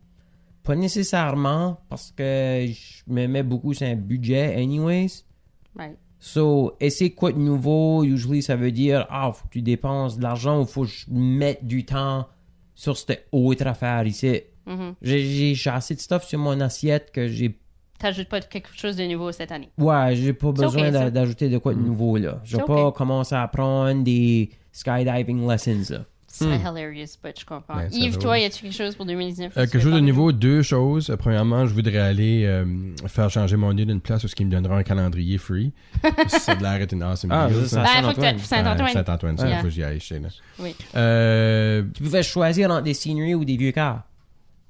[0.70, 5.24] pas nécessairement, parce que je me mets beaucoup sur un budget, anyways.
[5.76, 5.98] Right.
[6.20, 10.24] So, essayer quoi de nouveau, usually ça veut dire, ah, faut que tu dépenses de
[10.24, 12.28] l'argent ou faut que je mette du temps
[12.76, 14.42] sur cette autre affaire ici.
[14.68, 14.94] Mhm.
[15.02, 17.58] J'ai j'ai- j'ai assez de stuff sur mon assiette que j'ai
[17.98, 19.70] t'ajoutes pas quelque chose de nouveau cette année.
[19.78, 22.40] Ouais, j'ai pas C'est besoin d'ajouter de quoi de nouveau, là.
[22.44, 22.96] Je vais C'est pas ok.
[22.96, 26.06] commencer à apprendre des skydiving lessons, là.
[26.32, 26.62] C'est Hmm.
[26.62, 27.76] hilarious, but je comprends.
[27.76, 29.52] Ben, Yves, toi, y a-tu quelque chose pour 2019?
[29.58, 31.10] Euh, quelque chose de nouveau, deux choses.
[31.10, 32.66] Euh, premièrement, je voudrais aller euh,
[33.08, 35.74] faire changer mon nid d'une place où ce qui me donnera un calendrier free.
[36.28, 38.38] ça a l'air d'être une awesome Ah, deal, ça, Ben, faut que Saint-Antoine.
[38.38, 38.44] tu
[38.94, 39.38] Saint-Antoine.
[39.40, 39.58] Ça, Ouais.
[39.58, 40.30] faut que j'y aille chez là.
[40.60, 40.76] Oui.
[40.96, 44.04] Euh, Tu pouvais choisir entre des scenery ou des vieux cars.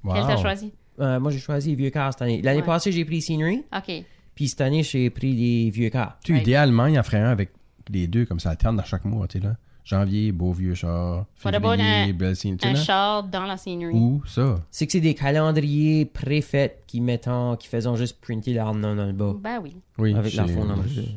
[0.02, 0.14] wow.
[0.14, 0.72] Quel t'as choisi?
[0.98, 2.40] Euh, moi, j'ai choisi les vieux cars cette année.
[2.42, 2.66] L'année Ouais.
[2.66, 4.04] passée, j'ai pris scenery, OK.
[4.34, 6.16] puis cette année, j'ai pris des vieux cars.
[6.24, 6.42] Tu, Right.
[6.42, 7.50] idéalement, il en ferait un avec
[7.90, 9.56] les deux, comme ça alterne à chaque mois, tu sais, là.
[9.90, 11.26] Janvier, beau vieux char.
[11.34, 12.74] Février, un- belle Un là.
[12.76, 13.92] char dans la scenery.
[13.92, 14.60] Ou ça?
[14.70, 19.06] C'est que c'est des calendriers préfaits qui mettant, qui faisant juste printer leur nom dans
[19.06, 19.34] le bas.
[19.40, 19.74] Ben oui.
[19.98, 20.14] Oui.
[20.14, 20.68] avec leur j'ai- fond.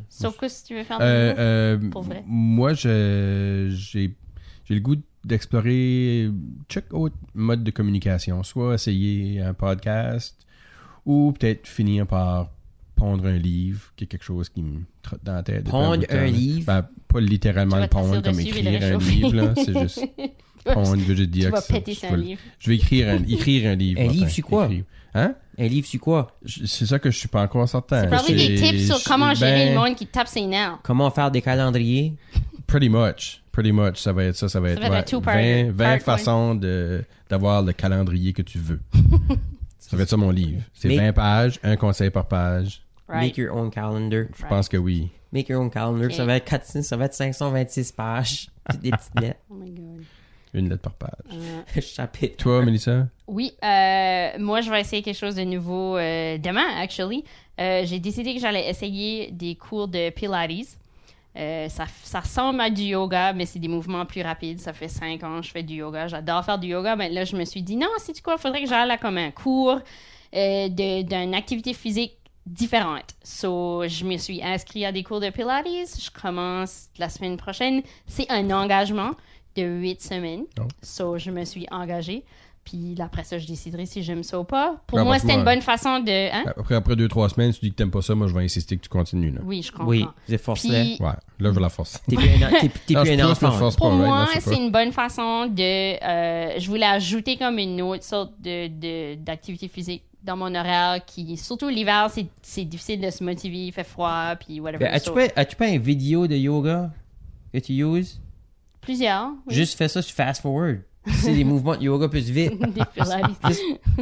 [0.09, 1.29] Sauf que si tu veux faire de Euh,
[1.77, 1.85] nouveau.
[1.85, 2.23] euh, Pour vrai?
[2.25, 4.15] Moi, je- j'ai
[4.65, 4.95] j'ai le goût
[5.25, 6.31] d'explorer
[6.69, 8.41] chaque autre mode de communication.
[8.43, 10.37] Soit essayer un podcast
[11.05, 12.49] ou peut-être finir par
[13.03, 15.65] pondre un livre, qui est quelque chose qui me trotte dans la tête.
[15.69, 16.65] Pondre un livre?
[16.65, 19.53] Ben, pas littéralement le pondre comme écrire un livre, là.
[19.57, 20.05] C'est juste
[20.63, 22.41] pondre, je veux dire tu vas ça- péter je sur vais un livre.
[22.59, 23.99] Je vais écrire un, écrire un livre.
[24.01, 24.65] Un livre sur quoi?
[24.65, 24.83] écrire.
[25.15, 25.35] Hein?
[25.59, 26.37] Un livre sur quoi?
[26.45, 28.03] C'est ça que je suis pas encore certain.
[28.03, 30.79] C'est probablement des C'est- tips sur comment gérer ben, le monde qui tape ses nerfs.
[30.83, 32.13] Comment faire des calendriers?
[32.65, 33.43] Pretty much.
[33.51, 33.97] Pretty much.
[33.97, 34.47] Ça va être ça.
[34.47, 35.63] Ça va être, va être un ouais, two-parter.
[35.65, 35.99] 20, 20 Part one.
[35.99, 38.79] façons de, d'avoir le calendrier que tu veux.
[39.77, 40.61] ça va être ça mon livre.
[40.73, 42.81] C'est Mais- 20 pages, un conseil par page.
[43.13, 43.21] Right.
[43.27, 44.25] Make your own calendar.
[44.35, 45.09] Je pense que oui.
[45.31, 46.11] Make your own calendar.
[46.11, 48.49] Ça va être 400, ça va être 526 pages.
[48.81, 49.39] Des petites lettres.
[49.49, 50.03] Oh my god.
[50.55, 51.11] Une lettre par page.
[51.33, 52.37] Euh, Chapitre.
[52.37, 53.07] Toi, Mélissa?
[53.27, 57.23] Oui, euh, moi je vais essayer quelque chose de nouveau euh, demain, actually.
[57.59, 60.77] Euh, j'ai décidé que j'allais essayer des cours de Pilates.
[61.35, 64.59] Euh, ça, ça ressemble à du yoga, mais c'est des mouvements plus rapides.
[64.59, 66.07] Ça fait cinq ans que je fais du yoga.
[66.07, 66.95] J'adore faire du yoga.
[66.95, 68.35] Mais là, je me suis dit, non, c'est quoi?
[68.37, 69.79] Il faudrait que j'aille à comme un cours
[70.35, 73.15] euh, d'une activité physique différente.
[73.23, 75.65] So, je me suis inscrit à des cours de Pilates.
[75.67, 77.81] Je commence la semaine prochaine.
[78.07, 79.11] C'est un engagement
[79.55, 80.43] de huit semaines.
[80.59, 80.63] Oh.
[80.81, 82.23] So, je me suis engagée.
[82.65, 84.77] Puis après ça, je déciderai si j'aime ça ou pas.
[84.87, 86.31] Pour moi, c'était une bonne façon de.
[86.33, 86.43] Hein?
[86.55, 88.77] Après, après deux, trois semaines, tu dis que t'aimes pas ça, moi je vais insister
[88.77, 89.31] que tu continues.
[89.31, 89.41] Là.
[89.43, 89.87] Oui, je comprends.
[89.87, 90.69] Oui, c'est forcé.
[90.69, 91.99] Puis, Ouais, là je la force.
[92.07, 93.57] T'es plus un, t'es, t'es Non, plus je un pense que je enfant.
[93.59, 94.07] force Pour pas, right?
[94.07, 95.61] moi, Non, je c'est une bonne façon de.
[96.05, 101.03] euh, je voulais ajouter comme une autre sorte de, de- d'activité physique dans mon horaire
[101.05, 104.85] qui, surtout l'hiver, c'est, c'est difficile de se motiver, il fait froid, puis whatever.
[104.85, 106.91] Ben, as-tu, So, pas, as-tu pas une vidéo de yoga
[107.53, 108.19] que tu uses?
[108.81, 109.29] Plusieurs.
[109.47, 109.53] oui.
[109.55, 110.81] Juste fais ça sur fast forward.
[111.21, 112.53] C'est des mouvements de yoga plus vite.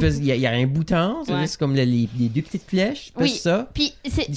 [0.00, 1.40] Il y, y a un bouton, c'est Ouais.
[1.40, 3.30] juste comme le- les, les deux petites flèches, plus Oui.
[3.30, 3.68] ça.
[3.74, 3.92] Puis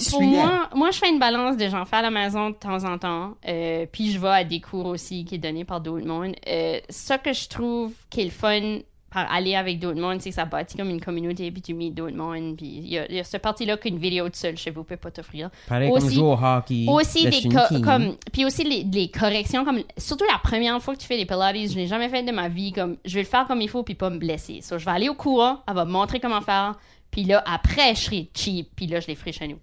[0.09, 2.83] pour moi, moi, je fais une balance de j'en fais à la maison de temps
[2.83, 3.35] en temps.
[3.47, 6.35] euh, puis je vais à des cours aussi qui est donné par d'autres mondes.
[6.47, 8.79] Euh, ça que je trouve qui est le fun
[9.15, 11.91] par aller avec d'autres mondes, c'est que ça bâtit comme une communauté, puis tu meets
[11.95, 12.57] d'autres mondes.
[12.57, 14.83] Puis il y a, il y a cette partie-là qu'une vidéo de seul chez vous
[14.83, 15.49] peut pas t'offrir.
[15.67, 16.85] Pareil comme Aussi- jouer au hockey.
[16.87, 20.99] aussi des co- comme puis aussi les, les corrections comme surtout la première fois que
[20.99, 23.27] tu fais des pilates je l'ai jamais fait de ma vie comme je vais le
[23.27, 25.73] faire comme il faut puis pas me blesser so, je vais aller au cours elle
[25.75, 26.75] va me montrer comment faire
[27.09, 29.59] puis là après je serai cheap puis là je les ferai chez nous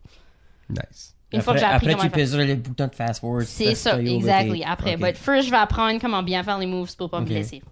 [0.70, 1.14] Nice.
[1.32, 2.10] une fois que Après, j'ai appris après tu le faire.
[2.12, 3.44] pèseras le bouton de fast forward.
[3.44, 5.00] c'est ça exactly après ok.
[5.02, 7.62] but first je vais apprendre comment bien faire les moves pour pas me blesser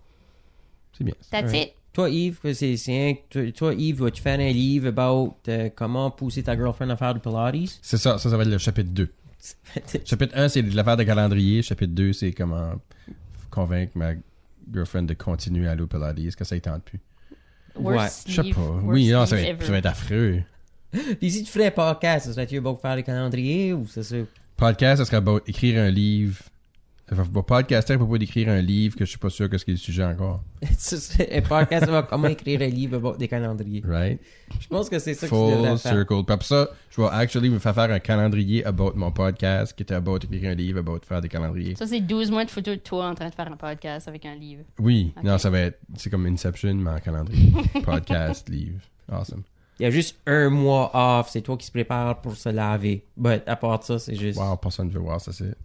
[1.01, 1.15] C'est bien.
[1.31, 5.37] that's it Toi, Yves, que c'est, c'est un- toi, Yves, vas-tu faire un livre about
[5.49, 7.79] euh, comment pousser ta girlfriend à faire du Pilates?
[7.83, 9.09] C'est ça, ça, ça va être le chapitre 2.
[10.05, 11.63] Chapitre 1, c'est de l'affaire de calendrier.
[11.63, 12.75] Chapitre 2, c'est comment
[13.51, 14.13] convaincre ma
[14.73, 16.19] girlfriend de continuer à aller au Pilates.
[16.19, 17.01] Est-ce que ça y tente plus?
[17.75, 18.81] Worst Je sais pas.
[18.83, 19.65] Oui, non, ça va, être, ever.
[19.65, 20.43] ça va être affreux.
[21.19, 24.03] Puis si tu ferais un podcast, ça serait-tu about faire des calendriers ou ça?
[24.03, 24.27] Serait...
[24.57, 26.37] Podcast, ça serait about écrire un livre.
[27.13, 29.65] Enfin, pas podcaster à propos d'écrire un livre que je suis pas sûr que ce
[29.65, 30.45] qui est le sujet encore.
[30.63, 33.83] un podcast about comment écrire un livre about des calendriers.
[33.85, 34.21] Right?
[34.61, 35.93] Je pense que c'est ça que tu devrais Full faire.
[35.93, 36.25] circle.
[36.25, 39.83] Puis après ça, je vais actually me faire faire un calendrier about mon podcast qui
[39.83, 41.75] était about écrire un livre, about faire des calendriers.
[41.75, 44.25] ça c'est 12 mois de photos de toi en train de faire un podcast avec
[44.27, 47.53] un livre Oui, non, ça va être, c'est comme Inception, mais en calendrier.
[47.85, 48.79] podcast, livre.
[49.11, 49.43] Awesome.
[49.81, 53.05] Il y a juste un mois off, c'est toi qui se prépare pour se laver.
[53.17, 54.39] But à part ça, c'est juste...
[54.39, 55.57] Wow, personne ne veut voir ça, c'est.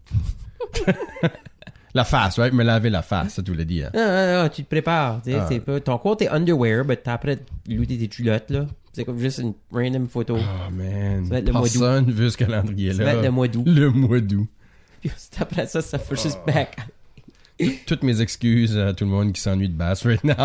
[1.94, 2.54] La face, right?
[2.54, 3.90] Me laver la face, ça tu voulais dire.
[3.94, 5.22] Non, non, non, tu te prépares.
[5.24, 5.46] tu sais, Ah.
[5.50, 5.80] c'est pas...
[5.80, 8.66] Ton corps, t'es underwear, but t'as après looter tes culottes, là.
[8.94, 10.38] C'est comme juste une random photo.
[10.38, 11.26] Oh man.
[11.26, 11.72] Ça va être le mois d'août.
[11.80, 13.04] Personne veut ce Ça calendrier-là.
[13.04, 13.64] va être le mois d'août.
[13.68, 14.48] Le mois d'août.
[15.02, 16.22] Puis c'est après ça, ça fait Ah.
[16.24, 16.78] juste back.
[17.86, 20.36] Toutes mes excuses à tout le monde qui s'ennuie de bass right now.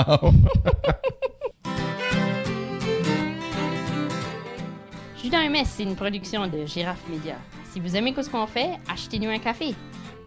[5.22, 7.36] Jus dans un mess, c'est une production de Girafe Média.
[7.72, 9.74] Si vous aimez ce qu'on fait, achetez-nous un café.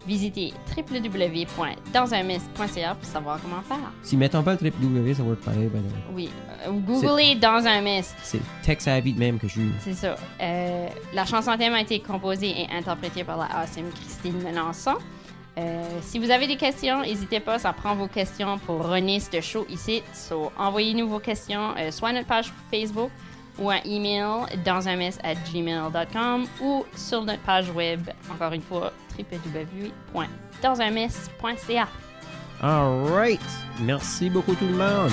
[0.05, 3.91] Visitez www.dansunmiss.ca pour savoir comment faire.
[4.01, 5.67] Si mettons pas le www, ça pareil.
[5.67, 5.89] by the way.
[6.13, 6.29] Oui,
[6.67, 8.13] euh, googlez Dans un Miss.
[8.21, 8.41] C'est
[8.81, 9.61] savvy de même que je.
[9.79, 10.15] C'est ça.
[10.41, 14.95] Euh, la chanson thème a été composée et interprétée par la awesome Christine Melançon.
[15.57, 19.39] Euh, si vous avez des questions, n'hésitez pas, ça prend vos questions pour runner ce
[19.39, 20.01] show ici.
[20.13, 23.11] So, envoyez-nous vos questions, euh, soit à notre page Facebook
[23.57, 31.87] ou un email dans un gmail.com ou sur notre page web, encore une fois, www.dansunmess.ca.
[32.61, 33.41] Alright.
[33.81, 35.11] Merci beaucoup tout le monde.